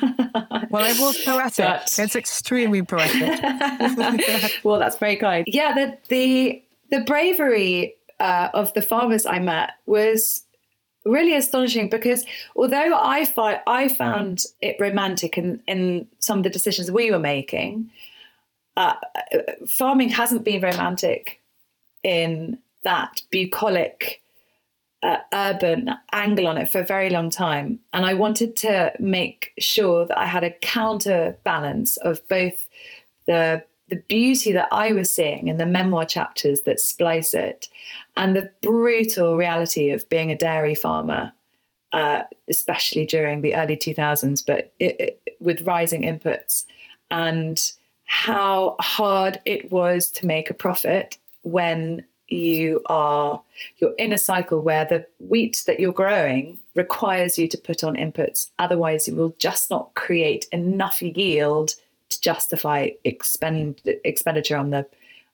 well, 0.70 0.84
it 0.84 0.98
was 0.98 1.22
poetic. 1.22 1.66
But... 1.66 1.98
It's 1.98 2.16
extremely 2.16 2.82
poetic. 2.82 3.40
well, 4.64 4.78
that's 4.78 4.96
very 4.96 5.16
kind. 5.16 5.44
Yeah, 5.46 5.74
the 5.74 5.98
the 6.08 6.62
the 6.90 7.00
bravery 7.04 7.94
uh, 8.18 8.48
of 8.54 8.72
the 8.74 8.82
farmers 8.82 9.26
I 9.26 9.38
met 9.38 9.72
was 9.86 10.42
really 11.04 11.34
astonishing 11.34 11.88
because 11.88 12.24
although 12.56 12.98
I 12.98 13.24
find 13.24 13.60
I 13.66 13.88
found 13.88 14.44
it 14.60 14.76
romantic 14.78 15.38
in, 15.38 15.62
in 15.66 16.06
some 16.18 16.38
of 16.38 16.44
the 16.44 16.50
decisions 16.50 16.90
we 16.90 17.10
were 17.10 17.18
making, 17.18 17.90
uh, 18.76 18.94
farming 19.68 20.08
hasn't 20.08 20.44
been 20.44 20.62
romantic 20.62 21.40
in 22.02 22.58
that 22.84 23.22
bucolic 23.30 24.22
uh, 25.02 25.18
urban 25.32 25.90
angle 26.12 26.46
on 26.46 26.58
it 26.58 26.68
for 26.68 26.80
a 26.80 26.86
very 26.86 27.10
long 27.10 27.30
time. 27.30 27.78
And 27.92 28.04
I 28.04 28.14
wanted 28.14 28.56
to 28.56 28.92
make 28.98 29.52
sure 29.58 30.06
that 30.06 30.18
I 30.18 30.26
had 30.26 30.44
a 30.44 30.50
counterbalance 30.50 31.96
of 31.98 32.26
both 32.28 32.68
the 33.26 33.64
the 33.88 33.96
beauty 33.96 34.52
that 34.52 34.68
I 34.70 34.92
was 34.92 35.10
seeing 35.10 35.48
in 35.48 35.56
the 35.56 35.66
memoir 35.66 36.06
chapters 36.06 36.60
that 36.60 36.78
splice 36.78 37.34
it 37.34 37.68
and 38.16 38.36
the 38.36 38.48
brutal 38.62 39.36
reality 39.36 39.90
of 39.90 40.08
being 40.08 40.30
a 40.30 40.36
dairy 40.36 40.76
farmer, 40.76 41.32
uh, 41.92 42.22
especially 42.48 43.04
during 43.04 43.40
the 43.40 43.56
early 43.56 43.76
2000s, 43.76 44.46
but 44.46 44.72
it, 44.78 45.00
it, 45.00 45.36
with 45.40 45.62
rising 45.62 46.02
inputs. 46.02 46.66
And 47.10 47.60
how 48.10 48.74
hard 48.80 49.40
it 49.44 49.70
was 49.70 50.10
to 50.10 50.26
make 50.26 50.50
a 50.50 50.54
profit 50.54 51.16
when 51.42 52.04
you 52.26 52.82
are 52.86 53.40
you're 53.78 53.94
in 53.98 54.12
a 54.12 54.18
cycle 54.18 54.60
where 54.60 54.84
the 54.84 55.06
wheat 55.20 55.62
that 55.68 55.78
you're 55.78 55.92
growing 55.92 56.58
requires 56.74 57.38
you 57.38 57.46
to 57.46 57.56
put 57.56 57.84
on 57.84 57.94
inputs. 57.94 58.50
Otherwise 58.58 59.06
you 59.06 59.14
will 59.14 59.32
just 59.38 59.70
not 59.70 59.94
create 59.94 60.46
enough 60.50 61.00
yield 61.00 61.76
to 62.08 62.20
justify 62.20 62.88
expend 63.04 63.80
expenditure 64.04 64.56
on 64.56 64.70
the 64.70 64.84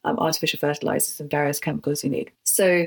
um, 0.04 0.18
artificial 0.18 0.58
fertilizers 0.58 1.18
and 1.18 1.30
various 1.30 1.58
chemicals 1.58 2.04
you 2.04 2.10
need. 2.10 2.30
So 2.44 2.86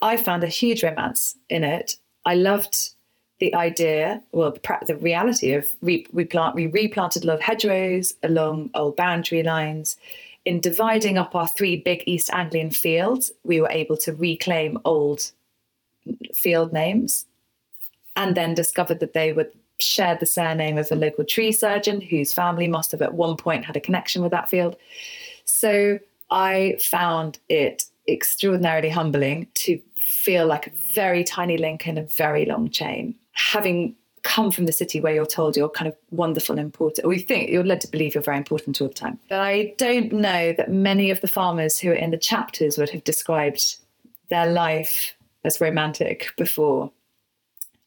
i 0.00 0.16
found 0.16 0.44
a 0.44 0.48
huge 0.48 0.82
romance 0.82 1.36
in 1.50 1.62
it. 1.62 1.96
I 2.24 2.36
loved 2.36 2.94
the 3.40 3.54
idea, 3.54 4.22
well, 4.32 4.52
the, 4.52 4.78
the 4.86 4.96
reality 4.96 5.54
of 5.54 5.66
re, 5.80 6.06
we 6.12 6.24
plant, 6.24 6.54
we 6.54 6.66
replanted 6.66 7.24
love 7.24 7.40
hedgerows 7.40 8.14
along 8.22 8.70
old 8.74 8.96
boundary 8.96 9.42
lines. 9.42 9.96
In 10.44 10.60
dividing 10.60 11.18
up 11.18 11.34
our 11.34 11.48
three 11.48 11.76
big 11.76 12.02
East 12.06 12.30
Anglian 12.32 12.70
fields, 12.70 13.32
we 13.42 13.60
were 13.60 13.70
able 13.70 13.96
to 13.98 14.14
reclaim 14.14 14.78
old 14.84 15.32
field 16.34 16.72
names, 16.72 17.26
and 18.16 18.36
then 18.36 18.54
discovered 18.54 19.00
that 19.00 19.14
they 19.14 19.32
would 19.32 19.50
share 19.78 20.16
the 20.16 20.26
surname 20.26 20.76
of 20.76 20.90
a 20.92 20.94
local 20.94 21.24
tree 21.24 21.52
surgeon 21.52 22.00
whose 22.00 22.34
family 22.34 22.68
must 22.68 22.90
have 22.90 23.00
at 23.00 23.14
one 23.14 23.36
point 23.36 23.64
had 23.64 23.76
a 23.76 23.80
connection 23.80 24.22
with 24.22 24.30
that 24.30 24.50
field. 24.50 24.76
So 25.46 25.98
I 26.30 26.76
found 26.78 27.38
it 27.48 27.84
extraordinarily 28.06 28.90
humbling 28.90 29.46
to 29.54 29.80
feel 29.96 30.46
like 30.46 30.66
a 30.66 30.72
very 30.92 31.24
tiny 31.24 31.56
link 31.56 31.86
in 31.86 31.96
a 31.96 32.02
very 32.02 32.44
long 32.44 32.68
chain 32.68 33.14
having 33.40 33.94
come 34.22 34.50
from 34.50 34.66
the 34.66 34.72
city 34.72 35.00
where 35.00 35.14
you're 35.14 35.26
told 35.26 35.56
you're 35.56 35.68
kind 35.68 35.88
of 35.88 35.96
wonderful 36.10 36.52
and 36.58 36.60
important, 36.60 37.06
or 37.06 37.12
you 37.12 37.20
think 37.20 37.50
you're 37.50 37.64
led 37.64 37.80
to 37.80 37.88
believe 37.88 38.14
you're 38.14 38.22
very 38.22 38.36
important 38.36 38.80
all 38.80 38.88
the 38.88 38.94
time. 38.94 39.18
But 39.28 39.40
I 39.40 39.74
don't 39.78 40.12
know 40.12 40.52
that 40.52 40.70
many 40.70 41.10
of 41.10 41.20
the 41.20 41.28
farmers 41.28 41.78
who 41.78 41.90
are 41.90 41.94
in 41.94 42.10
the 42.10 42.18
chapters 42.18 42.76
would 42.76 42.90
have 42.90 43.04
described 43.04 43.76
their 44.28 44.50
life 44.50 45.14
as 45.44 45.60
romantic 45.60 46.32
before. 46.36 46.90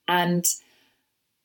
And 0.07 0.45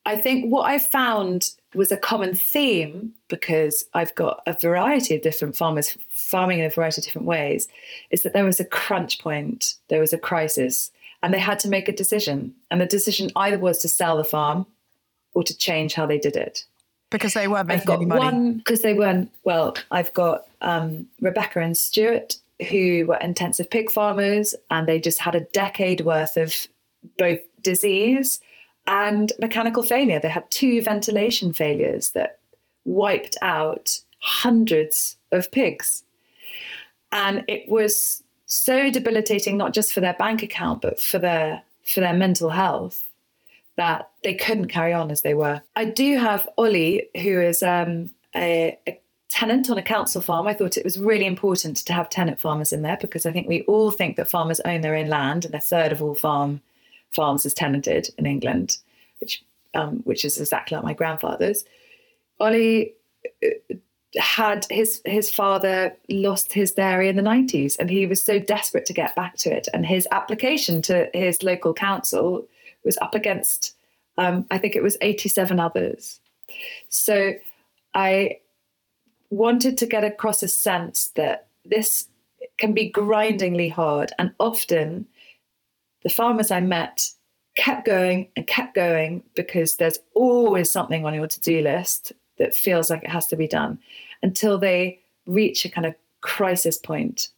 I 0.06 0.16
think 0.16 0.50
what 0.50 0.70
I 0.70 0.78
found 0.78 1.50
was 1.74 1.92
a 1.92 1.96
common 1.96 2.34
theme 2.34 3.12
because 3.28 3.84
I've 3.92 4.14
got 4.14 4.42
a 4.46 4.54
variety 4.54 5.14
of 5.16 5.22
different 5.22 5.54
farmers 5.54 5.98
farming 6.08 6.60
in 6.60 6.64
a 6.64 6.70
variety 6.70 7.02
of 7.02 7.04
different 7.04 7.26
ways 7.26 7.68
is 8.10 8.22
that 8.22 8.32
there 8.32 8.44
was 8.44 8.58
a 8.58 8.64
crunch 8.64 9.18
point, 9.18 9.74
there 9.88 10.00
was 10.00 10.14
a 10.14 10.18
crisis, 10.18 10.90
and 11.22 11.34
they 11.34 11.38
had 11.38 11.58
to 11.60 11.68
make 11.68 11.88
a 11.88 11.92
decision. 11.92 12.54
And 12.70 12.80
the 12.80 12.86
decision 12.86 13.30
either 13.36 13.58
was 13.58 13.78
to 13.78 13.88
sell 13.88 14.16
the 14.16 14.24
farm 14.24 14.66
or 15.34 15.42
to 15.42 15.56
change 15.56 15.94
how 15.94 16.06
they 16.06 16.18
did 16.18 16.36
it. 16.36 16.64
Because 17.10 17.34
they 17.34 17.48
weren't 17.48 17.68
making 17.68 17.82
I've 17.82 17.86
got 17.86 17.94
any 17.96 18.06
money. 18.06 18.20
one 18.20 18.58
because 18.58 18.82
they 18.82 18.92
weren't. 18.92 19.32
Well, 19.44 19.76
I've 19.90 20.12
got 20.12 20.46
um, 20.60 21.06
Rebecca 21.20 21.60
and 21.60 21.76
Stuart 21.76 22.36
who 22.68 23.06
were 23.06 23.16
intensive 23.16 23.70
pig 23.70 23.90
farmers, 23.90 24.54
and 24.70 24.86
they 24.86 25.00
just 25.00 25.20
had 25.20 25.34
a 25.34 25.40
decade 25.40 26.00
worth 26.00 26.36
of 26.36 26.66
both 27.16 27.40
disease 27.62 28.40
and 28.86 29.32
mechanical 29.38 29.82
failure. 29.82 30.18
They 30.18 30.28
had 30.28 30.50
two 30.50 30.82
ventilation 30.82 31.52
failures 31.52 32.10
that 32.10 32.40
wiped 32.84 33.36
out 33.42 34.00
hundreds 34.20 35.16
of 35.30 35.50
pigs, 35.52 36.02
and 37.12 37.44
it 37.48 37.68
was 37.68 38.22
so 38.48 38.90
debilitating, 38.90 39.56
not 39.56 39.74
just 39.74 39.92
for 39.92 40.00
their 40.00 40.14
bank 40.14 40.42
account, 40.42 40.82
but 40.82 40.98
for 40.98 41.18
their 41.18 41.62
for 41.84 42.00
their 42.00 42.14
mental 42.14 42.50
health 42.50 43.04
that 43.76 44.10
they 44.24 44.34
couldn't 44.34 44.68
carry 44.68 44.92
on 44.92 45.10
as 45.10 45.22
they 45.22 45.34
were. 45.34 45.62
I 45.76 45.84
do 45.84 46.18
have 46.18 46.48
Ollie, 46.58 47.08
who 47.14 47.40
is 47.40 47.62
um, 47.62 48.10
a, 48.34 48.76
a, 48.88 49.00
tenant 49.28 49.70
on 49.70 49.78
a 49.78 49.82
council 49.82 50.20
farm. 50.20 50.48
I 50.48 50.54
thought 50.54 50.76
it 50.76 50.84
was 50.84 50.98
really 50.98 51.26
important 51.26 51.76
to 51.76 51.92
have 51.92 52.10
tenant 52.10 52.40
farmers 52.40 52.72
in 52.72 52.82
there 52.82 52.98
because 53.00 53.24
I 53.24 53.30
think 53.30 53.46
we 53.46 53.62
all 53.62 53.90
think 53.90 54.16
that 54.16 54.28
farmers 54.28 54.60
own 54.60 54.80
their 54.80 54.96
own 54.96 55.06
land, 55.06 55.44
and 55.44 55.54
a 55.54 55.60
third 55.60 55.92
of 55.92 56.02
all 56.02 56.14
farm 56.14 56.60
farms 57.10 57.46
is 57.46 57.54
tenanted 57.54 58.08
in 58.18 58.26
England, 58.26 58.78
which 59.20 59.44
um, 59.74 59.98
which 60.04 60.24
is 60.24 60.40
exactly 60.40 60.74
like 60.74 60.84
my 60.84 60.94
grandfather's. 60.94 61.64
Ollie 62.40 62.94
uh, 63.44 63.74
had 64.16 64.66
his 64.70 65.02
his 65.04 65.30
father 65.30 65.94
lost 66.08 66.52
his 66.52 66.72
dairy 66.72 67.08
in 67.08 67.16
the 67.16 67.22
90s 67.22 67.76
and 67.78 67.90
he 67.90 68.06
was 68.06 68.24
so 68.24 68.38
desperate 68.38 68.86
to 68.86 68.94
get 68.94 69.14
back 69.14 69.36
to 69.36 69.54
it 69.54 69.68
and 69.74 69.84
his 69.84 70.08
application 70.10 70.80
to 70.82 71.10
his 71.12 71.42
local 71.42 71.74
council 71.74 72.46
was 72.84 72.98
up 73.02 73.14
against, 73.14 73.74
um, 74.16 74.46
I 74.50 74.58
think 74.58 74.74
it 74.74 74.82
was 74.82 74.96
87 75.00 75.60
others. 75.60 76.20
So 76.88 77.34
I 77.94 78.38
wanted 79.30 79.76
to 79.78 79.86
get 79.86 80.04
across 80.04 80.42
a 80.42 80.48
sense 80.48 81.08
that 81.16 81.48
this 81.64 82.08
can 82.56 82.72
be 82.72 82.88
grindingly 82.88 83.68
hard. 83.68 84.12
And 84.18 84.32
often 84.40 85.06
the 86.02 86.08
farmers 86.08 86.50
I 86.50 86.60
met 86.60 87.10
kept 87.56 87.84
going 87.84 88.28
and 88.36 88.46
kept 88.46 88.74
going 88.74 89.22
because 89.34 89.76
there's 89.76 89.98
always 90.14 90.70
something 90.70 91.04
on 91.04 91.14
your 91.14 91.26
to 91.26 91.40
do 91.40 91.60
list 91.60 92.12
that 92.38 92.54
feels 92.54 92.90
like 92.90 93.04
it 93.04 93.10
has 93.10 93.26
to 93.28 93.36
be 93.36 93.48
done 93.48 93.78
until 94.22 94.58
they 94.58 95.00
reach 95.26 95.64
a 95.64 95.70
kind 95.70 95.86
of 95.86 95.94
crisis 96.20 96.78
point. 96.78 97.28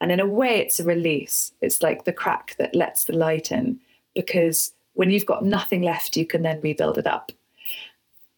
And 0.00 0.10
in 0.10 0.20
a 0.20 0.26
way, 0.26 0.58
it's 0.58 0.80
a 0.80 0.84
release. 0.84 1.52
It's 1.60 1.82
like 1.82 2.04
the 2.04 2.12
crack 2.12 2.56
that 2.58 2.74
lets 2.74 3.04
the 3.04 3.12
light 3.12 3.52
in 3.52 3.78
because 4.14 4.72
when 4.94 5.10
you've 5.10 5.26
got 5.26 5.44
nothing 5.44 5.82
left, 5.82 6.16
you 6.16 6.26
can 6.26 6.42
then 6.42 6.60
rebuild 6.60 6.98
it 6.98 7.06
up. 7.06 7.32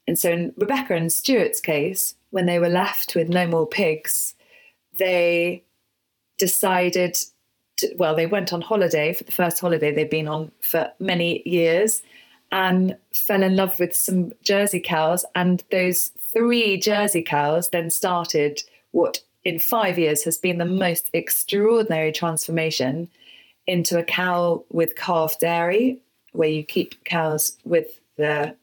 And 0.08 0.18
so, 0.18 0.30
in 0.30 0.52
Rebecca 0.56 0.94
and 0.94 1.12
Stuart's 1.12 1.60
case, 1.60 2.14
when 2.30 2.46
they 2.46 2.58
were 2.58 2.68
left 2.68 3.14
with 3.14 3.28
no 3.28 3.46
more 3.46 3.66
pigs, 3.66 4.34
they 4.98 5.64
decided, 6.38 7.16
to, 7.78 7.94
well, 7.96 8.14
they 8.14 8.26
went 8.26 8.52
on 8.52 8.60
holiday 8.60 9.12
for 9.12 9.24
the 9.24 9.32
first 9.32 9.58
holiday 9.58 9.92
they'd 9.92 10.10
been 10.10 10.28
on 10.28 10.52
for 10.60 10.90
many 11.00 11.42
years 11.44 12.02
and 12.52 12.96
fell 13.12 13.42
in 13.42 13.56
love 13.56 13.78
with 13.78 13.94
some 13.94 14.32
Jersey 14.42 14.80
cows. 14.80 15.24
And 15.34 15.62
those 15.70 16.10
three 16.32 16.78
Jersey 16.78 17.22
cows 17.22 17.70
then 17.70 17.90
started 17.90 18.62
what 18.92 19.20
in 19.44 19.58
five 19.58 19.98
years 19.98 20.24
has 20.24 20.38
been 20.38 20.58
the 20.58 20.64
most 20.64 21.10
extraordinary 21.12 22.12
transformation 22.12 23.08
into 23.66 23.98
a 23.98 24.04
cow 24.04 24.64
with 24.70 24.96
calf 24.96 25.38
dairy 25.38 25.98
where 26.32 26.48
you 26.48 26.62
keep 26.62 27.02
cows 27.04 27.56
with 27.64 28.00
the 28.16 28.54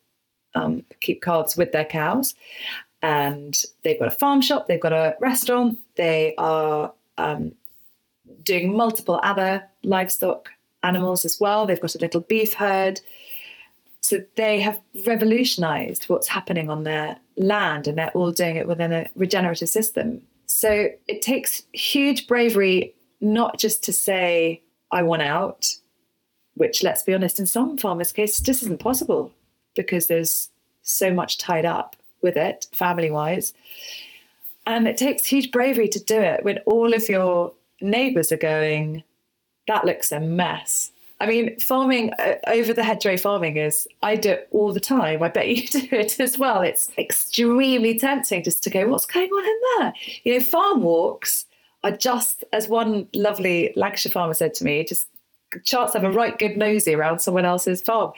um, 0.56 0.84
keep 1.00 1.22
calves 1.24 1.58
with 1.58 1.72
their 1.72 1.86
cows, 1.86 2.36
and 3.02 3.64
they've 3.82 3.98
got 3.98 4.08
a 4.08 4.12
farm 4.12 4.40
shop, 4.40 4.68
they've 4.68 4.80
got 4.80 4.94
a 4.94 5.16
restaurant, 5.20 5.80
they 5.96 6.36
are 6.38 6.94
um, 7.18 7.54
doing 8.44 8.76
multiple 8.76 9.20
other 9.24 9.64
livestock 9.84 10.50
animals 10.84 11.26
as 11.26 11.40
well. 11.40 11.66
They've 11.66 11.80
got 11.80 11.96
a 11.96 12.00
little 12.00 12.22
beef 12.22 12.54
herd. 12.54 13.02
So 14.04 14.22
they 14.36 14.60
have 14.60 14.82
revolutionized 15.08 16.10
what's 16.10 16.28
happening 16.28 16.70
on 16.70 16.84
their 16.84 17.18
land 17.38 17.88
and 17.88 17.98
they're 17.98 18.12
all 18.12 18.34
doing 18.34 18.58
it 18.58 18.68
within 18.68 18.92
a 18.92 19.10
regenerative 19.16 19.70
system. 19.70 20.22
So 20.46 20.90
it 21.08 21.22
takes 21.22 21.64
huge 21.72 22.28
bravery 22.28 22.94
not 23.22 23.58
just 23.58 23.82
to 23.86 23.94
say, 23.94 24.62
I 24.92 25.04
want 25.04 25.22
out, 25.22 25.74
which, 26.56 26.84
let's 26.84 27.02
be 27.02 27.14
honest, 27.14 27.40
in 27.40 27.46
some 27.46 27.78
farmers' 27.78 28.12
cases, 28.12 28.42
just 28.42 28.62
isn't 28.64 28.82
possible 28.82 29.32
because 29.74 30.08
there's 30.08 30.50
so 30.82 31.14
much 31.14 31.38
tied 31.38 31.66
up 31.66 31.96
with 32.22 32.36
it, 32.36 32.68
family 32.74 33.10
wise. 33.10 33.54
And 34.68 34.86
it 34.86 34.98
takes 34.98 35.26
huge 35.26 35.50
bravery 35.50 35.88
to 35.88 36.04
do 36.04 36.20
it 36.20 36.44
when 36.44 36.60
all 36.66 36.94
of 36.94 37.08
your 37.08 37.54
neighbours 37.80 38.34
are 38.34 38.38
going, 38.38 39.04
that 39.68 39.86
looks 39.86 40.12
a 40.12 40.20
mess. 40.20 40.92
I 41.24 41.26
mean, 41.26 41.58
farming 41.58 42.12
uh, 42.20 42.36
over 42.48 42.74
the 42.74 42.84
hedgerow 42.84 43.16
farming 43.16 43.56
is, 43.56 43.88
I 44.02 44.18
do 44.18 44.32
it 44.32 44.50
all 44.52 44.74
the 44.74 44.82
time. 44.82 45.24
I 45.24 45.30
bet 45.30 45.48
you 45.48 45.66
do 45.68 45.88
it 45.90 46.20
as 46.20 46.38
well. 46.38 46.62
It's 46.62 46.92
extremely 46.98 47.98
tempting 47.98 48.44
just 48.44 48.62
to 48.64 48.70
go, 48.70 48.90
what's 48.90 49.06
going 49.06 49.30
on 49.30 49.46
in 49.46 49.60
there? 49.80 49.94
You 50.26 50.34
know, 50.34 50.44
farm 50.44 50.82
walks 50.82 51.46
are 51.86 51.96
just, 51.96 52.44
as 52.52 52.68
one 52.68 53.08
lovely 53.14 53.72
Lancashire 53.78 54.12
farmer 54.12 54.34
said 54.34 54.54
to 54.56 54.66
me, 54.66 54.84
just 54.84 55.08
chance 55.64 55.94
to 55.94 56.02
have 56.02 56.12
a 56.12 56.14
right 56.14 56.38
good 56.38 56.58
nosy 56.58 56.94
around 56.94 57.20
someone 57.20 57.46
else's 57.46 57.82
farm. 57.82 58.12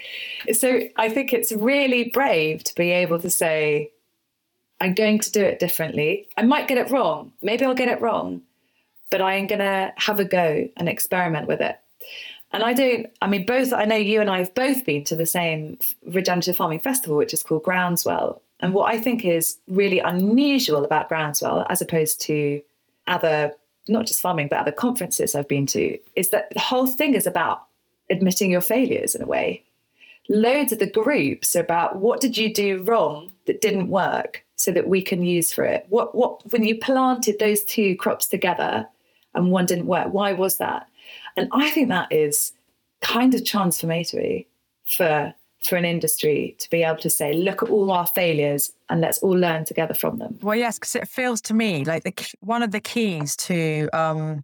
So 0.52 0.82
I 0.96 1.08
think 1.10 1.32
it's 1.32 1.52
really 1.52 2.06
brave 2.06 2.63
to 2.63 2.74
be 2.74 2.89
able 2.89 3.20
to 3.20 3.30
say, 3.30 3.91
I'm 4.82 4.96
going 4.96 5.20
to 5.20 5.32
do 5.32 5.44
it 5.44 5.60
differently. 5.60 6.28
I 6.38 6.41
might 6.41 6.68
get 6.68 6.80
it 6.80 6.89
wrong. 6.89 7.34
Maybe 7.44 7.65
I'll 7.65 7.76
get 7.76 7.88
it 7.88 8.02
wrong, 8.02 8.41
but 9.12 9.22
I 9.22 9.36
am 9.36 9.46
going 9.46 9.60
to 9.60 9.94
have 9.96 10.20
a 10.20 10.26
go 10.26 10.68
and 10.76 10.89
experiment 10.89 11.48
with 11.48 11.62
it. 11.62 11.80
And 12.56 12.63
I 12.63 12.72
don't, 12.72 13.08
I 13.22 13.28
mean, 13.28 13.46
both, 13.46 13.74
I 13.74 13.84
know 13.84 13.98
you 13.98 14.22
and 14.22 14.30
I 14.30 14.38
have 14.38 14.56
both 14.56 14.86
been 14.86 15.04
to 15.06 15.15
the 15.18 15.26
same 15.26 15.78
regenerative 16.08 16.56
farming 16.56 16.80
festival, 16.80 17.18
which 17.18 17.34
is 17.34 17.44
called 17.44 17.63
Groundswell. 17.63 18.41
And 18.62 18.74
what 18.74 18.96
I 18.96 18.98
think 18.98 19.26
is 19.26 19.58
really 19.68 20.00
unusual 20.00 20.86
about 20.86 21.10
Groundswell, 21.10 21.65
as 21.68 21.82
opposed 21.82 22.22
to 22.22 22.62
other 23.08 23.52
not 23.89 24.08
just 24.08 24.22
farming, 24.22 24.48
but 24.48 24.60
other 24.60 24.72
conferences 24.72 25.36
I've 25.36 25.50
been 25.50 25.65
to, 25.68 26.00
is 26.15 26.30
that 26.30 26.50
the 26.52 26.62
whole 26.62 26.88
thing 26.88 27.13
is 27.13 27.28
about 27.28 27.65
admitting 28.10 28.52
your 28.52 28.62
failures 28.62 29.15
in 29.15 29.22
a 29.22 29.28
way. 29.28 29.62
Loads 30.30 30.72
of 30.72 30.80
the 30.80 30.89
groups 30.89 31.58
are 31.58 31.62
about 31.62 31.98
what 31.98 32.22
did 32.22 32.38
you 32.38 32.54
do 32.54 32.84
wrong 32.84 33.34
that 33.48 33.60
didn't 33.60 33.89
work 33.89 34.46
so 34.56 34.72
that 34.72 34.88
we 34.88 35.02
can 35.02 35.24
use 35.24 35.52
for 35.52 35.65
it. 35.65 35.86
What 35.89 36.15
what 36.15 36.50
when 36.54 36.63
you 36.63 36.80
planted 36.80 37.38
those 37.38 37.65
two 37.65 37.98
crops 37.98 38.28
together 38.28 38.88
and 39.34 39.52
one 39.52 39.65
didn't 39.65 39.88
work, 39.88 40.13
why 40.13 40.32
was 40.32 40.58
that? 40.60 40.88
And 41.38 41.50
I 41.52 41.69
think 41.69 41.89
that 41.89 42.12
is 42.12 42.54
kind 43.02 43.34
of 43.34 43.43
transformatory 43.45 44.48
for 44.86 45.34
for 45.65 45.78
an 45.78 45.86
industry 45.86 46.56
to 46.60 46.69
be 46.69 46.84
able 46.84 46.98
to 46.98 47.10
say, 47.10 47.34
look 47.34 47.63
at 47.63 47.69
all 47.69 47.89
our 47.91 48.06
failures 48.06 48.71
and 48.89 49.02
let's 49.02 49.17
all 49.19 49.32
learn 49.32 49.65
together 49.65 49.95
from 49.95 50.19
them. 50.19 50.38
Well, 50.43 50.56
yes, 50.56 50.78
because 50.78 50.95
it 50.95 51.08
feels 51.08 51.41
to 51.41 51.56
me 51.56 51.84
like 51.84 52.04
the 52.04 52.36
one 52.39 52.62
of 52.62 52.71
the 52.71 52.80
keys 52.80 53.36
to 53.38 53.89
um, 53.91 54.43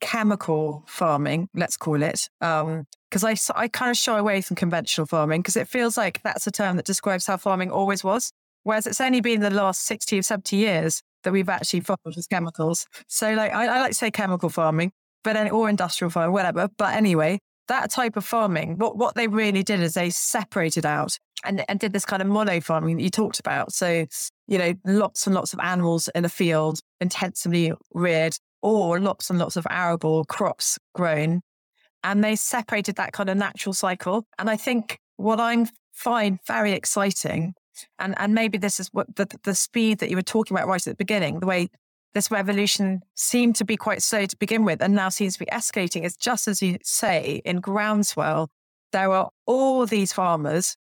chemical 0.00 0.84
farming, 0.86 1.48
let's 1.54 1.76
call 1.76 2.02
it, 2.02 2.28
because 2.40 3.24
um, 3.24 3.26
I, 3.26 3.36
I 3.54 3.68
kind 3.68 3.90
of 3.90 3.96
shy 3.96 4.18
away 4.18 4.42
from 4.42 4.56
conventional 4.56 5.06
farming 5.06 5.40
because 5.40 5.56
it 5.56 5.66
feels 5.68 5.96
like 5.96 6.22
that's 6.22 6.46
a 6.46 6.50
term 6.50 6.76
that 6.76 6.84
describes 6.84 7.26
how 7.26 7.36
farming 7.36 7.70
always 7.70 8.04
was. 8.04 8.32
Whereas 8.62 8.86
it's 8.86 9.00
only 9.00 9.22
been 9.22 9.40
the 9.40 9.50
last 9.50 9.86
60 9.86 10.18
or 10.18 10.22
70 10.22 10.56
years 10.56 11.02
that 11.22 11.32
we've 11.32 11.48
actually 11.48 11.80
farmed 11.80 12.00
with 12.04 12.28
chemicals. 12.28 12.86
So, 13.06 13.32
like, 13.32 13.52
I, 13.52 13.66
I 13.66 13.80
like 13.80 13.92
to 13.92 13.94
say 13.94 14.10
chemical 14.10 14.50
farming, 14.50 14.92
but 15.22 15.50
or 15.50 15.68
industrial 15.68 16.10
farming, 16.10 16.32
whatever. 16.32 16.68
But 16.76 16.94
anyway, 16.94 17.40
that 17.68 17.90
type 17.90 18.16
of 18.16 18.24
farming, 18.24 18.78
what, 18.78 18.96
what 18.96 19.14
they 19.14 19.28
really 19.28 19.62
did 19.62 19.80
is 19.80 19.94
they 19.94 20.10
separated 20.10 20.84
out 20.84 21.18
and, 21.44 21.64
and 21.68 21.78
did 21.78 21.92
this 21.92 22.04
kind 22.04 22.20
of 22.20 22.28
mono 22.28 22.60
farming 22.60 22.96
that 22.96 23.02
you 23.02 23.10
talked 23.10 23.40
about. 23.40 23.72
So, 23.72 24.06
you 24.48 24.58
know, 24.58 24.74
lots 24.84 25.26
and 25.26 25.34
lots 25.34 25.52
of 25.52 25.60
animals 25.60 26.08
in 26.14 26.24
a 26.24 26.28
field, 26.28 26.80
intensively 27.00 27.72
reared, 27.94 28.36
or 28.62 29.00
lots 29.00 29.30
and 29.30 29.38
lots 29.38 29.56
of 29.56 29.66
arable 29.70 30.24
crops 30.24 30.78
grown. 30.94 31.40
And 32.02 32.24
they 32.24 32.36
separated 32.36 32.96
that 32.96 33.12
kind 33.12 33.28
of 33.28 33.36
natural 33.36 33.72
cycle. 33.72 34.26
And 34.38 34.50
I 34.50 34.56
think 34.56 34.98
what 35.16 35.38
I'm 35.38 35.68
find 35.92 36.38
very 36.46 36.72
exciting, 36.72 37.54
and, 37.98 38.14
and 38.18 38.34
maybe 38.34 38.58
this 38.58 38.80
is 38.80 38.88
what 38.92 39.14
the, 39.16 39.28
the 39.44 39.54
speed 39.54 39.98
that 39.98 40.10
you 40.10 40.16
were 40.16 40.22
talking 40.22 40.56
about 40.56 40.66
right 40.66 40.84
at 40.86 40.90
the 40.90 40.96
beginning, 40.96 41.40
the 41.40 41.46
way 41.46 41.68
this 42.14 42.30
revolution 42.30 43.00
seemed 43.14 43.56
to 43.56 43.64
be 43.64 43.76
quite 43.76 44.02
slow 44.02 44.26
to 44.26 44.36
begin 44.36 44.64
with 44.64 44.82
and 44.82 44.94
now 44.94 45.08
seems 45.08 45.34
to 45.34 45.40
be 45.40 45.46
escalating. 45.46 46.04
Is 46.04 46.16
just 46.16 46.48
as 46.48 46.62
you 46.62 46.78
say 46.82 47.40
in 47.44 47.60
groundswell 47.60 48.50
there 48.92 49.12
are 49.12 49.30
all 49.46 49.86
these 49.86 50.12
farmers 50.12 50.76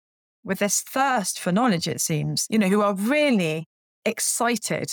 with 0.42 0.58
this 0.58 0.82
thirst 0.82 1.40
for 1.40 1.50
knowledge 1.50 1.88
it 1.88 2.00
seems 2.00 2.46
you 2.50 2.58
know 2.58 2.68
who 2.68 2.82
are 2.82 2.94
really 2.94 3.66
excited 4.04 4.90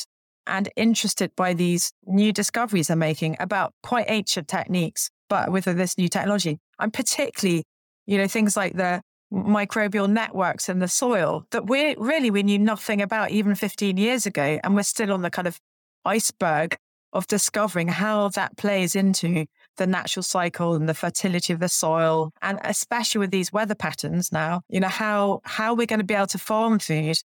and 0.47 0.69
interested 0.75 1.35
by 1.35 1.53
these 1.53 1.91
new 2.05 2.31
discoveries 2.31 2.87
they're 2.87 2.95
making 2.95 3.35
about 3.39 3.73
quite 3.83 4.05
ancient 4.07 4.47
techniques 4.47 5.09
but 5.29 5.51
with 5.51 5.63
this 5.65 5.97
new 5.97 6.09
technology. 6.09 6.59
And 6.79 6.93
particularly 6.93 7.63
you 8.05 8.17
know 8.17 8.27
things 8.27 8.57
like 8.57 8.73
the 8.73 9.01
microbial 9.31 10.09
networks 10.09 10.67
in 10.67 10.79
the 10.79 10.87
soil 10.87 11.45
that 11.51 11.67
we 11.67 11.95
really 11.97 12.29
we 12.29 12.43
knew 12.43 12.59
nothing 12.59 13.01
about 13.01 13.31
even 13.31 13.55
15 13.55 13.95
years 13.95 14.25
ago 14.25 14.59
and 14.61 14.75
we're 14.75 14.83
still 14.83 15.13
on 15.13 15.21
the 15.21 15.29
kind 15.29 15.47
of 15.47 15.57
iceberg 16.05 16.77
of 17.13 17.27
discovering 17.27 17.89
how 17.89 18.29
that 18.29 18.55
plays 18.57 18.95
into 18.95 19.45
the 19.77 19.87
natural 19.87 20.23
cycle 20.23 20.75
and 20.75 20.87
the 20.87 20.93
fertility 20.93 21.51
of 21.51 21.59
the 21.59 21.69
soil 21.69 22.31
and 22.41 22.59
especially 22.63 23.19
with 23.19 23.31
these 23.31 23.51
weather 23.51 23.75
patterns 23.75 24.31
now 24.31 24.61
you 24.69 24.79
know 24.79 24.87
how 24.87 25.41
how 25.43 25.73
we're 25.73 25.85
going 25.85 25.99
to 25.99 26.05
be 26.05 26.13
able 26.13 26.27
to 26.27 26.37
farm 26.37 26.79
food 26.79 27.17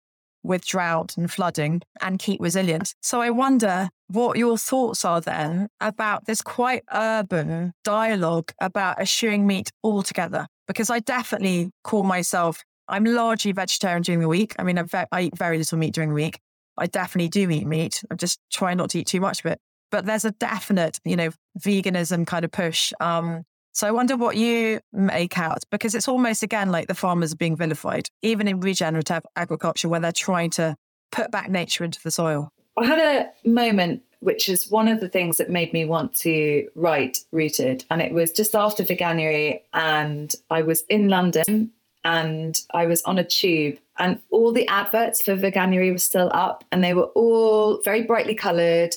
with 0.46 0.64
drought 0.64 1.16
and 1.16 1.30
flooding 1.30 1.82
and 2.00 2.18
keep 2.18 2.40
resilient. 2.40 2.94
So 3.02 3.20
i 3.20 3.30
wonder 3.30 3.88
what 4.08 4.38
your 4.38 4.56
thoughts 4.56 5.04
are 5.04 5.20
then 5.20 5.68
about 5.80 6.26
this 6.26 6.40
quite 6.40 6.84
urban 6.92 7.72
dialogue 7.82 8.52
about 8.60 9.00
eschewing 9.00 9.46
meat 9.46 9.70
altogether 9.82 10.46
because 10.68 10.90
i 10.90 11.00
definitely 11.00 11.70
call 11.82 12.04
myself 12.04 12.62
i'm 12.86 13.04
largely 13.04 13.50
vegetarian 13.50 14.02
during 14.02 14.20
the 14.20 14.28
week. 14.28 14.54
I 14.58 14.62
mean 14.62 14.78
I, 14.78 14.82
ve- 14.82 15.10
I 15.10 15.22
eat 15.22 15.36
very 15.36 15.58
little 15.58 15.78
meat 15.78 15.94
during 15.94 16.10
the 16.10 16.14
week 16.14 16.38
I 16.78 16.86
definitely 16.86 17.28
do 17.28 17.50
eat 17.50 17.66
meat. 17.66 18.02
I'm 18.10 18.16
just 18.16 18.40
trying 18.52 18.76
not 18.76 18.90
to 18.90 19.00
eat 19.00 19.06
too 19.06 19.20
much 19.20 19.40
of 19.40 19.46
it. 19.46 19.60
But 19.90 20.06
there's 20.06 20.24
a 20.24 20.32
definite, 20.32 20.98
you 21.04 21.16
know, 21.16 21.30
veganism 21.60 22.26
kind 22.26 22.44
of 22.44 22.50
push. 22.50 22.92
Um, 23.00 23.44
so 23.72 23.86
I 23.86 23.90
wonder 23.90 24.16
what 24.16 24.36
you 24.36 24.80
make 24.92 25.38
out 25.38 25.62
because 25.70 25.94
it's 25.94 26.08
almost 26.08 26.42
again 26.42 26.70
like 26.70 26.88
the 26.88 26.94
farmers 26.94 27.32
are 27.32 27.36
being 27.36 27.56
vilified, 27.56 28.08
even 28.22 28.48
in 28.48 28.60
regenerative 28.60 29.22
agriculture 29.36 29.88
where 29.88 30.00
they're 30.00 30.12
trying 30.12 30.50
to 30.50 30.76
put 31.12 31.30
back 31.30 31.50
nature 31.50 31.84
into 31.84 32.00
the 32.02 32.10
soil. 32.10 32.50
I 32.78 32.86
had 32.86 32.98
a 32.98 33.48
moment 33.48 34.02
which 34.20 34.48
is 34.48 34.70
one 34.70 34.88
of 34.88 35.00
the 35.00 35.08
things 35.08 35.36
that 35.36 35.50
made 35.50 35.72
me 35.72 35.84
want 35.84 36.14
to 36.14 36.68
write 36.74 37.18
Rooted. 37.32 37.84
And 37.90 38.00
it 38.00 38.12
was 38.12 38.32
just 38.32 38.54
after 38.54 38.82
Veganuary, 38.82 39.60
and 39.72 40.34
I 40.50 40.62
was 40.62 40.82
in 40.88 41.08
London 41.08 41.70
and 42.06 42.62
I 42.72 42.86
was 42.86 43.02
on 43.02 43.18
a 43.18 43.24
tube, 43.24 43.78
and 43.98 44.20
all 44.30 44.52
the 44.52 44.68
adverts 44.68 45.24
for 45.24 45.34
Veganuary 45.36 45.90
were 45.90 45.98
still 45.98 46.30
up, 46.32 46.64
and 46.70 46.82
they 46.84 46.94
were 46.94 47.10
all 47.16 47.82
very 47.82 48.02
brightly 48.02 48.34
coloured, 48.36 48.94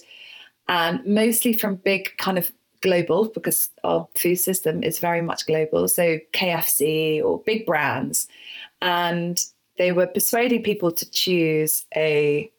and 0.67 1.03
mostly 1.07 1.53
from 1.53 1.77
big 1.77 2.15
kind 2.17 2.37
of 2.37 2.51
global 2.81 3.25
because 3.29 3.71
our 3.83 4.07
food 4.15 4.35
system 4.35 4.83
is 4.83 4.99
very 4.99 5.21
much 5.21 5.47
global. 5.47 5.87
So 5.87 6.19
KFC 6.33 7.23
or 7.23 7.39
big 7.39 7.65
brands, 7.65 8.27
and 8.79 9.41
they 9.79 9.91
were 9.91 10.05
persuading 10.05 10.61
people 10.61 10.91
to 10.91 11.09
choose 11.09 11.85
a 11.95 12.51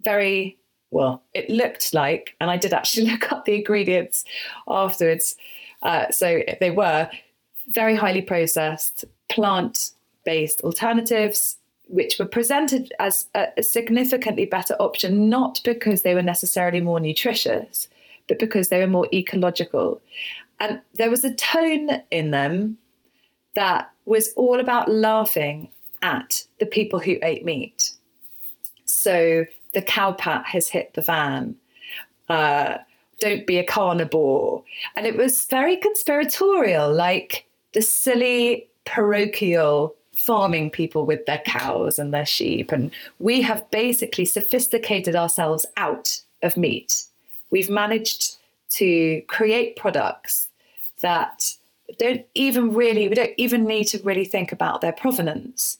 very 0.00 0.58
well, 0.90 1.22
it 1.32 1.48
looked 1.48 1.94
like, 1.94 2.34
and 2.40 2.50
I 2.50 2.56
did 2.56 2.72
actually 2.72 3.06
look 3.12 3.30
up 3.30 3.44
the 3.44 3.54
ingredients 3.54 4.24
afterwards. 4.66 5.36
Uh, 5.80 6.10
so 6.10 6.42
they 6.58 6.72
were 6.72 7.08
very 7.68 7.94
highly 7.94 8.22
processed 8.22 9.04
plant 9.34 9.90
based 10.24 10.60
alternatives, 10.62 11.56
which 11.88 12.18
were 12.18 12.26
presented 12.26 12.92
as 12.98 13.28
a, 13.34 13.62
significantly 13.62 14.46
better 14.46 14.74
option, 14.74 15.28
not 15.28 15.60
because 15.64 16.02
they 16.02 16.14
were 16.14 16.22
necessarily 16.22 16.80
more 16.80 17.00
nutritious, 17.00 17.88
but 18.28 18.38
because 18.38 18.68
they 18.68 18.78
were 18.78 18.86
more 18.86 19.08
ecological. 19.12 20.00
And 20.60 20.80
there 20.94 21.10
was 21.10 21.24
a 21.24 21.34
tone 21.34 22.02
in 22.10 22.30
them 22.30 22.78
that 23.54 23.90
was 24.04 24.32
all 24.34 24.60
about 24.60 24.90
laughing 24.90 25.68
at 26.02 26.44
the 26.60 26.66
people 26.66 26.98
who 26.98 27.16
ate 27.22 27.44
meat. 27.44 27.92
So 28.84 29.44
the 29.74 29.82
cowpat 29.82 30.44
has 30.44 30.68
hit 30.68 30.94
the 30.94 31.00
van. 31.00 31.56
Uh, 32.28 32.78
don't 33.20 33.46
be 33.46 33.58
a 33.58 33.64
carnivore. 33.64 34.64
And 34.96 35.06
it 35.06 35.16
was 35.16 35.44
very 35.46 35.76
conspiratorial, 35.76 36.92
like 36.92 37.46
the 37.72 37.82
silly 37.82 38.68
parochial 38.84 39.94
farming 40.14 40.70
people 40.70 41.06
with 41.06 41.24
their 41.26 41.42
cows 41.46 41.98
and 41.98 42.12
their 42.12 42.26
sheep. 42.26 42.70
And 42.70 42.90
we 43.18 43.42
have 43.42 43.68
basically 43.70 44.24
sophisticated 44.24 45.16
ourselves 45.16 45.66
out 45.76 46.20
of 46.42 46.56
meat. 46.56 47.04
We've 47.50 47.70
managed 47.70 48.36
to 48.70 49.22
create 49.28 49.76
products 49.76 50.48
that 51.00 51.54
don't 51.98 52.24
even 52.34 52.72
really, 52.72 53.08
we 53.08 53.14
don't 53.14 53.34
even 53.36 53.64
need 53.64 53.84
to 53.84 54.02
really 54.02 54.24
think 54.24 54.52
about 54.52 54.80
their 54.80 54.92
provenance. 54.92 55.78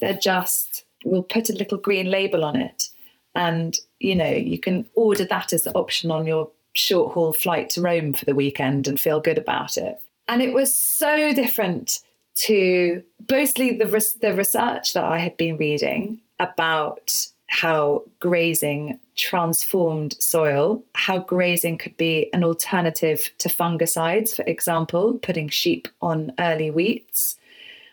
They're 0.00 0.18
just, 0.18 0.84
we'll 1.04 1.22
put 1.22 1.50
a 1.50 1.54
little 1.54 1.78
green 1.78 2.10
label 2.10 2.44
on 2.44 2.56
it. 2.56 2.88
And, 3.34 3.78
you 3.98 4.14
know, 4.14 4.30
you 4.30 4.58
can 4.58 4.86
order 4.94 5.24
that 5.24 5.52
as 5.52 5.64
the 5.64 5.72
option 5.72 6.10
on 6.10 6.26
your 6.26 6.50
short 6.74 7.12
haul 7.12 7.32
flight 7.32 7.70
to 7.70 7.80
Rome 7.80 8.12
for 8.12 8.24
the 8.24 8.34
weekend 8.34 8.86
and 8.86 8.98
feel 8.98 9.20
good 9.20 9.38
about 9.38 9.76
it. 9.76 10.00
And 10.28 10.42
it 10.42 10.52
was 10.52 10.74
so 10.74 11.32
different 11.32 12.00
to 12.36 13.02
mostly 13.30 13.76
the, 13.76 13.86
res- 13.86 14.14
the 14.14 14.34
research 14.34 14.92
that 14.94 15.04
I 15.04 15.18
had 15.18 15.36
been 15.36 15.56
reading 15.56 16.20
about 16.38 17.28
how 17.46 18.02
grazing 18.18 18.98
transformed 19.16 20.16
soil, 20.20 20.82
how 20.94 21.18
grazing 21.18 21.78
could 21.78 21.96
be 21.96 22.28
an 22.32 22.42
alternative 22.42 23.30
to 23.38 23.48
fungicides, 23.48 24.34
for 24.34 24.42
example, 24.42 25.18
putting 25.22 25.48
sheep 25.48 25.86
on 26.02 26.32
early 26.38 26.70
wheats, 26.70 27.36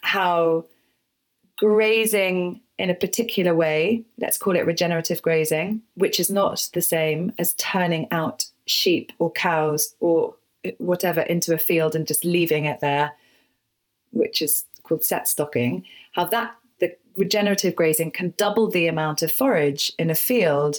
how 0.02 0.66
grazing 1.58 2.60
in 2.80 2.90
a 2.90 2.96
particular 2.96 3.54
way, 3.54 4.04
let's 4.18 4.40
call 4.40 4.56
it 4.56 4.66
regenerative 4.66 5.22
grazing, 5.22 5.82
which 5.94 6.20
is 6.20 6.32
not 6.32 6.68
the 6.74 6.82
same 6.82 7.32
as 7.38 7.54
turning 7.54 8.08
out 8.10 8.46
sheep 8.66 9.12
or 9.20 9.32
cows 9.32 9.94
or 10.00 10.34
whatever 10.80 11.22
into 11.22 11.54
a 11.54 11.60
field 11.60 11.96
and 11.96 12.08
just 12.08 12.26
leaving 12.26 12.66
it 12.66 12.80
there 12.80 13.12
which 14.12 14.42
is 14.42 14.66
called 14.84 15.04
set 15.04 15.28
stocking, 15.28 15.86
how 16.14 16.26
that 16.26 16.56
the 16.80 16.96
regenerative 17.18 17.76
grazing 17.76 18.12
can 18.12 18.34
double 18.38 18.70
the 18.70 18.88
amount 18.88 19.22
of 19.22 19.32
forage 19.32 19.92
in 19.98 20.10
a 20.10 20.16
field, 20.16 20.78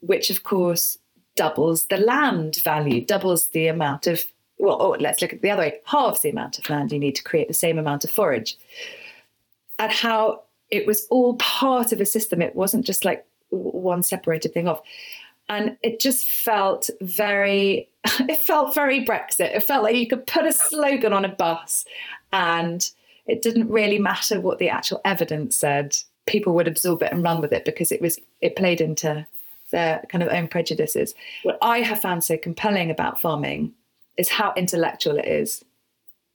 which 0.00 0.30
of 0.30 0.42
course 0.42 0.98
doubles 1.36 1.86
the 1.86 1.98
land 1.98 2.56
value, 2.56 3.04
doubles 3.04 3.48
the 3.48 3.66
amount 3.66 4.06
of 4.06 4.24
well, 4.60 4.76
oh, 4.80 4.96
let's 4.98 5.22
look 5.22 5.32
at 5.32 5.40
the 5.40 5.50
other 5.50 5.62
way, 5.62 5.78
halves 5.84 6.22
the 6.22 6.30
amount 6.30 6.58
of 6.58 6.68
land 6.68 6.90
you 6.90 6.98
need 6.98 7.14
to 7.14 7.22
create 7.22 7.46
the 7.46 7.54
same 7.54 7.78
amount 7.78 8.02
of 8.02 8.10
forage. 8.10 8.58
And 9.78 9.92
how 9.92 10.42
it 10.68 10.84
was 10.84 11.06
all 11.10 11.36
part 11.36 11.92
of 11.92 12.00
a 12.00 12.04
system. 12.04 12.42
It 12.42 12.56
wasn't 12.56 12.84
just 12.84 13.04
like 13.04 13.24
one 13.50 14.02
separated 14.02 14.52
thing 14.52 14.66
off 14.66 14.82
and 15.48 15.76
it 15.82 16.00
just 16.00 16.28
felt 16.28 16.90
very 17.00 17.88
it 18.04 18.38
felt 18.38 18.74
very 18.74 19.04
brexit 19.04 19.54
it 19.54 19.62
felt 19.62 19.82
like 19.82 19.96
you 19.96 20.06
could 20.06 20.26
put 20.26 20.46
a 20.46 20.52
slogan 20.52 21.12
on 21.12 21.24
a 21.24 21.28
bus 21.28 21.84
and 22.32 22.90
it 23.26 23.42
didn't 23.42 23.68
really 23.68 23.98
matter 23.98 24.40
what 24.40 24.58
the 24.58 24.70
actual 24.70 25.00
evidence 25.04 25.56
said. 25.56 25.96
People 26.26 26.54
would 26.54 26.68
absorb 26.68 27.02
it 27.02 27.12
and 27.12 27.22
run 27.22 27.40
with 27.40 27.52
it 27.52 27.64
because 27.64 27.92
it 27.92 28.00
was 28.00 28.18
it 28.40 28.56
played 28.56 28.80
into 28.80 29.26
their 29.70 30.02
kind 30.08 30.22
of 30.22 30.30
own 30.30 30.48
prejudices. 30.48 31.14
What 31.42 31.58
i 31.62 31.80
have 31.80 32.00
found 32.00 32.24
so 32.24 32.36
compelling 32.36 32.90
about 32.90 33.20
farming 33.20 33.72
is 34.16 34.28
how 34.28 34.52
intellectual 34.56 35.18
it 35.18 35.26
is. 35.26 35.64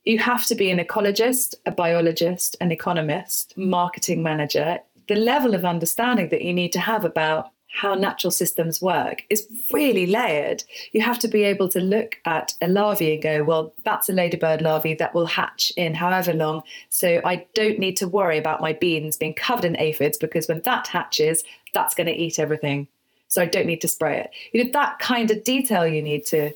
You 0.06 0.19
have 0.19 0.45
to 0.47 0.56
be 0.56 0.69
an 0.69 0.79
ecologist 0.79 1.56
a 1.65 1.71
biologist 1.71 2.56
an 2.62 2.71
economist 2.71 3.58
marketing 3.58 4.21
manager 4.21 4.79
the 5.08 5.15
level 5.15 5.53
of 5.53 5.65
understanding 5.65 6.29
that 6.29 6.43
you 6.43 6.53
need 6.53 6.71
to 6.74 6.80
have 6.80 7.03
about 7.03 7.51
how 7.74 7.95
natural 7.95 8.30
systems 8.30 8.82
work 8.82 9.24
is 9.32 9.47
really 9.71 10.05
layered. 10.05 10.63
You 10.91 11.01
have 11.01 11.17
to 11.19 11.28
be 11.28 11.43
able 11.43 11.67
to 11.69 11.80
look 11.80 12.19
at 12.24 12.53
a 12.61 12.67
larvae 12.67 13.15
and 13.15 13.24
go, 13.24 13.43
well, 13.43 13.74
that's 13.84 14.07
a 14.07 14.13
ladybird 14.13 14.61
larvae 14.61 14.93
that 14.93 15.15
will 15.15 15.26
hatch 15.26 15.74
in 15.76 15.95
however 15.95 16.34
long. 16.34 16.61
So 16.89 17.19
I 17.26 17.47
don't 17.55 17.80
need 17.80 17.97
to 17.97 18.07
worry 18.07 18.38
about 18.38 18.61
my 18.61 18.74
beans 18.74 19.17
being 19.17 19.34
covered 19.34 19.65
in 19.65 19.76
aphids 19.80 20.19
because 20.19 20.47
when 20.47 20.61
that 20.61 20.86
hatches, 20.86 21.43
that's 21.74 21.95
going 21.95 22.05
to 22.07 22.13
eat 22.13 22.38
everything. 22.38 22.88
So 23.28 23.41
I 23.41 23.47
don't 23.47 23.65
need 23.65 23.82
to 23.82 23.88
spray 23.88 24.19
it. 24.19 24.30
You 24.53 24.63
know, 24.63 24.69
that 24.71 24.99
kind 24.99 25.32
of 25.32 25.43
detail 25.43 25.88
you 25.88 26.03
need 26.03 26.28
to 26.28 26.51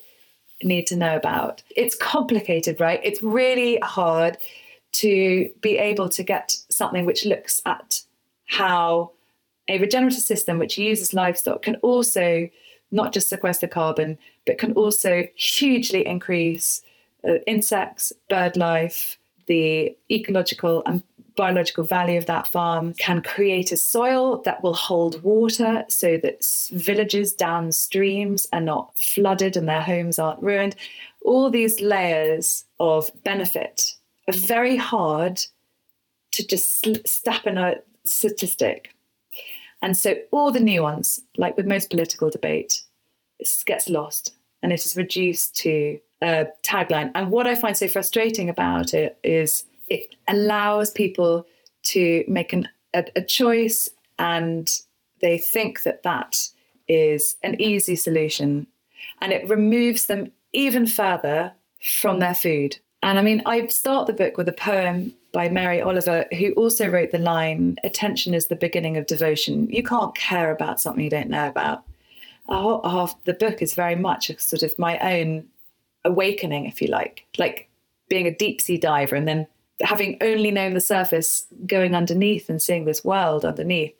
need 0.62 0.86
to 0.88 0.96
know 0.96 1.16
about. 1.16 1.64
It's 1.76 1.96
complicated, 1.96 2.80
right? 2.80 3.02
It's 3.04 3.24
really 3.24 3.80
hard 3.82 4.38
to 4.94 5.50
be 5.62 5.80
able 5.80 6.10
to 6.10 6.24
get 6.24 6.56
something 6.70 7.06
which 7.06 7.26
looks 7.26 7.60
at 7.66 8.02
how 8.46 9.12
a 9.68 9.80
regenerative 9.80 10.22
system 10.22 10.60
which 10.60 10.78
uses 10.78 11.14
livestock 11.14 11.62
can 11.62 11.76
also 11.78 12.50
not 12.92 13.14
just 13.14 13.30
sequester 13.30 13.68
carbon, 13.68 14.18
but 14.46 14.58
can 14.58 14.74
also 14.74 15.28
hugely 15.36 16.06
increase 16.06 16.82
uh, 17.28 17.36
insects, 17.46 18.14
bird 18.30 18.56
life, 18.56 19.18
the 19.48 19.96
ecological 20.12 20.84
and 20.86 21.04
biological 21.36 21.84
value 21.84 22.18
of 22.18 22.26
that 22.26 22.48
farm, 22.48 22.94
can 22.96 23.22
create 23.22 23.72
a 23.72 23.78
soil 23.78 24.42
that 24.44 24.64
will 24.64 24.74
hold 24.74 25.22
water 25.24 25.86
so 25.88 26.18
that 26.18 26.44
villages 26.72 27.36
downstreams 27.36 28.48
are 28.52 28.62
not 28.62 28.98
flooded 28.98 29.56
and 29.56 29.68
their 29.70 29.82
homes 29.82 30.18
aren't 30.18 30.42
ruined. 30.42 30.76
All 31.24 31.50
these 31.50 31.80
layers 31.80 32.66
of 32.80 33.10
benefit 33.24 33.94
are 34.28 34.34
very 34.34 34.78
hard 34.78 35.40
to 36.32 36.46
just 36.46 37.08
step 37.08 37.46
in 37.46 37.58
a 37.58 37.76
statistic. 38.04 38.94
And 39.88 39.96
so 39.96 40.18
all 40.32 40.52
the 40.52 40.60
nuance, 40.60 41.22
like 41.38 41.56
with 41.56 41.66
most 41.66 41.90
political 41.90 42.30
debate, 42.30 42.82
gets 43.66 43.88
lost 43.88 44.34
and 44.62 44.74
it 44.74 44.86
is 44.86 44.98
reduced 44.98 45.56
to 45.60 45.98
a 46.22 46.48
tagline. 46.62 47.10
And 47.16 47.32
what 47.32 47.48
I 47.48 47.56
find 47.56 47.78
so 47.78 47.88
frustrating 47.88 48.50
about 48.50 48.94
it 48.94 49.18
is 49.24 49.64
it 49.88 50.14
allows 50.28 50.92
people 50.92 51.48
to 51.84 52.26
make 52.28 52.52
an, 52.52 52.68
a, 52.94 53.06
a 53.16 53.22
choice 53.22 53.88
and 54.20 54.70
they 55.22 55.38
think 55.38 55.84
that 55.84 56.04
that 56.04 56.38
is 56.90 57.38
an 57.42 57.56
easy 57.62 57.96
solution 57.96 58.68
and 59.22 59.32
it 59.32 59.48
removes 59.48 60.08
them 60.08 60.34
even 60.52 60.86
further 60.86 61.54
from 62.02 62.20
their 62.20 62.36
food. 62.36 62.78
And 63.04 63.18
I 63.18 63.22
mean, 63.22 63.42
I 63.46 63.68
start 63.68 64.08
the 64.08 64.12
book 64.12 64.36
with 64.36 64.50
a 64.50 64.60
poem 64.68 65.14
by 65.38 65.50
Mary 65.50 65.84
Oliver, 65.84 66.26
who 66.36 66.52
also 66.54 66.90
wrote 66.90 67.12
the 67.12 67.20
line, 67.20 67.78
Attention 67.84 68.34
is 68.34 68.48
the 68.48 68.56
beginning 68.56 68.98
of 68.98 69.06
devotion. 69.06 69.70
You 69.70 69.84
can't 69.84 70.16
care 70.16 70.50
about 70.50 70.82
something 70.82 71.04
you 71.04 71.12
don't 71.12 71.30
know 71.30 71.48
about. 71.48 71.84
Half 72.50 73.24
the 73.26 73.36
book 73.36 73.62
is 73.62 73.76
very 73.76 73.96
much 73.96 74.32
a 74.32 74.40
sort 74.40 74.64
of 74.64 74.80
my 74.80 74.98
own 74.98 75.46
awakening, 76.04 76.66
if 76.66 76.82
you 76.82 76.88
like, 76.88 77.28
like 77.38 77.70
being 78.10 78.26
a 78.26 78.34
deep 78.34 78.62
sea 78.62 78.80
diver 78.80 79.16
and 79.16 79.28
then 79.28 79.46
having 79.82 80.18
only 80.22 80.50
known 80.50 80.74
the 80.74 80.82
surface, 80.82 81.46
going 81.68 81.94
underneath 81.94 82.50
and 82.50 82.60
seeing 82.60 82.86
this 82.86 83.06
world 83.06 83.46
underneath. 83.46 83.94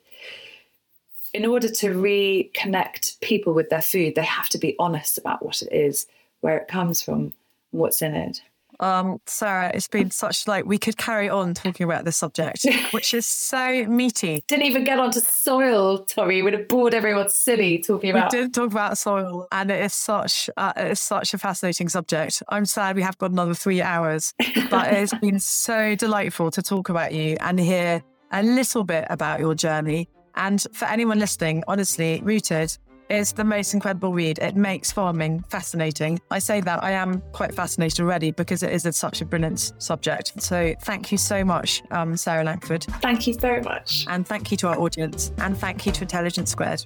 In 1.32 1.46
order 1.46 1.68
to 1.68 1.90
reconnect 1.90 3.20
people 3.20 3.52
with 3.54 3.70
their 3.70 3.80
food, 3.80 4.16
they 4.16 4.24
have 4.24 4.48
to 4.48 4.58
be 4.58 4.74
honest 4.80 5.18
about 5.18 5.44
what 5.44 5.62
it 5.62 5.72
is, 5.72 6.08
where 6.40 6.58
it 6.58 6.66
comes 6.66 7.00
from, 7.00 7.32
what's 7.70 8.02
in 8.02 8.16
it. 8.16 8.42
Um, 8.80 9.20
Sarah, 9.26 9.70
it's 9.74 9.88
been 9.88 10.10
such 10.10 10.46
like 10.46 10.64
we 10.64 10.78
could 10.78 10.96
carry 10.96 11.28
on 11.28 11.54
talking 11.54 11.84
about 11.84 12.04
this 12.04 12.16
subject, 12.16 12.64
which 12.92 13.12
is 13.12 13.26
so 13.26 13.84
meaty. 13.86 14.42
Didn't 14.48 14.66
even 14.66 14.84
get 14.84 14.98
onto 14.98 15.20
soil, 15.20 16.04
Tori. 16.04 16.42
Would 16.42 16.52
have 16.52 16.68
bored 16.68 16.94
everyone 16.94 17.28
silly 17.28 17.78
talking 17.78 18.10
about. 18.10 18.32
We 18.32 18.38
didn't 18.38 18.54
talk 18.54 18.70
about 18.70 18.98
soil, 18.98 19.48
and 19.50 19.70
it 19.70 19.82
is 19.84 19.94
such 19.94 20.48
uh, 20.56 20.72
it 20.76 20.92
is 20.92 21.00
such 21.00 21.34
a 21.34 21.38
fascinating 21.38 21.88
subject. 21.88 22.42
I'm 22.48 22.66
sad 22.66 22.96
we 22.96 23.02
have 23.02 23.18
got 23.18 23.30
another 23.30 23.54
three 23.54 23.82
hours, 23.82 24.32
but 24.70 24.92
it's 24.92 25.14
been 25.14 25.40
so 25.40 25.94
delightful 25.94 26.50
to 26.52 26.62
talk 26.62 26.88
about 26.88 27.12
you 27.12 27.36
and 27.40 27.58
hear 27.58 28.02
a 28.32 28.42
little 28.42 28.84
bit 28.84 29.06
about 29.10 29.40
your 29.40 29.54
journey. 29.54 30.08
And 30.34 30.64
for 30.72 30.84
anyone 30.84 31.18
listening, 31.18 31.64
honestly, 31.66 32.20
Rooted 32.22 32.76
is 33.10 33.32
the 33.32 33.44
most 33.44 33.74
incredible 33.74 34.12
read. 34.12 34.38
It 34.38 34.56
makes 34.56 34.92
farming 34.92 35.44
fascinating. 35.48 36.20
I 36.30 36.38
say 36.38 36.60
that 36.60 36.82
I 36.82 36.92
am 36.92 37.22
quite 37.32 37.54
fascinated 37.54 38.00
already 38.00 38.30
because 38.30 38.62
it 38.62 38.72
is 38.72 38.86
a, 38.86 38.92
such 38.92 39.20
a 39.20 39.24
brilliant 39.24 39.72
subject. 39.78 40.40
So 40.40 40.74
thank 40.82 41.12
you 41.12 41.18
so 41.18 41.44
much, 41.44 41.82
um, 41.90 42.16
Sarah 42.16 42.44
Langford. 42.44 42.84
Thank 43.02 43.26
you 43.26 43.34
very 43.34 43.62
much. 43.62 44.06
And 44.08 44.26
thank 44.26 44.50
you 44.50 44.56
to 44.58 44.68
our 44.68 44.78
audience. 44.78 45.32
And 45.38 45.56
thank 45.56 45.86
you 45.86 45.92
to 45.92 46.02
Intelligence 46.02 46.50
Squared. 46.50 46.84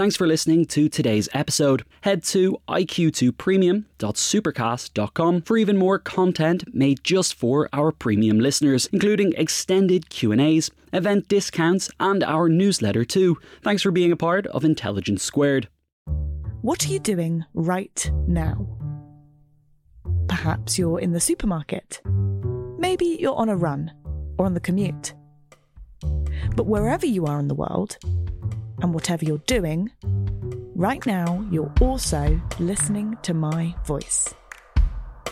Thanks 0.00 0.16
for 0.16 0.26
listening 0.26 0.64
to 0.66 0.88
today's 0.88 1.28
episode. 1.34 1.84
Head 2.00 2.24
to 2.24 2.56
iq2premium.supercast.com 2.68 5.42
for 5.42 5.58
even 5.58 5.76
more 5.76 5.98
content 5.98 6.74
made 6.74 7.04
just 7.04 7.34
for 7.34 7.68
our 7.74 7.92
premium 7.92 8.40
listeners, 8.40 8.88
including 8.94 9.34
extended 9.36 10.08
Q&As, 10.08 10.70
event 10.92 11.28
discounts, 11.28 11.90
and 11.98 12.22
our 12.24 12.48
newsletter 12.48 13.04
too. 13.04 13.38
Thanks 13.62 13.82
for 13.82 13.90
being 13.90 14.12
a 14.12 14.16
part 14.16 14.46
of 14.46 14.64
Intelligence 14.64 15.22
Squared. 15.22 15.68
What 16.62 16.84
are 16.84 16.88
you 16.88 16.98
doing 16.98 17.44
right 17.54 18.10
now? 18.26 18.66
Perhaps 20.28 20.78
you're 20.78 21.00
in 21.00 21.12
the 21.12 21.20
supermarket. 21.20 22.00
Maybe 22.78 23.16
you're 23.20 23.34
on 23.34 23.48
a 23.48 23.56
run 23.56 23.92
or 24.38 24.46
on 24.46 24.54
the 24.54 24.60
commute. 24.60 25.14
But 26.56 26.66
wherever 26.66 27.06
you 27.06 27.26
are 27.26 27.38
in 27.38 27.48
the 27.48 27.54
world, 27.54 27.98
and 28.82 28.94
whatever 28.94 29.24
you're 29.24 29.38
doing, 29.46 29.90
right 30.74 31.04
now 31.06 31.46
you're 31.50 31.72
also 31.80 32.40
listening 32.58 33.16
to 33.22 33.34
my 33.34 33.74
voice. 33.84 34.34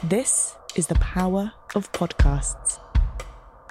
This 0.04 0.56
is 0.76 0.86
the 0.86 0.94
power 0.96 1.52
of 1.74 1.90
podcasts. 1.92 2.78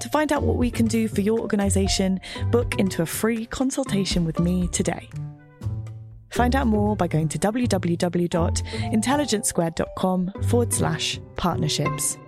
To 0.00 0.08
find 0.08 0.32
out 0.32 0.42
what 0.42 0.56
we 0.56 0.70
can 0.70 0.86
do 0.86 1.08
for 1.08 1.20
your 1.20 1.40
organisation, 1.40 2.20
book 2.50 2.78
into 2.78 3.02
a 3.02 3.06
free 3.06 3.44
consultation 3.46 4.24
with 4.24 4.38
me 4.38 4.68
today. 4.68 5.10
Find 6.30 6.54
out 6.54 6.66
more 6.66 6.94
by 6.94 7.08
going 7.08 7.28
to 7.28 7.38
www.intelligencesquared.com 7.38 10.32
forward 10.46 10.72
slash 10.72 11.20
partnerships. 11.36 12.18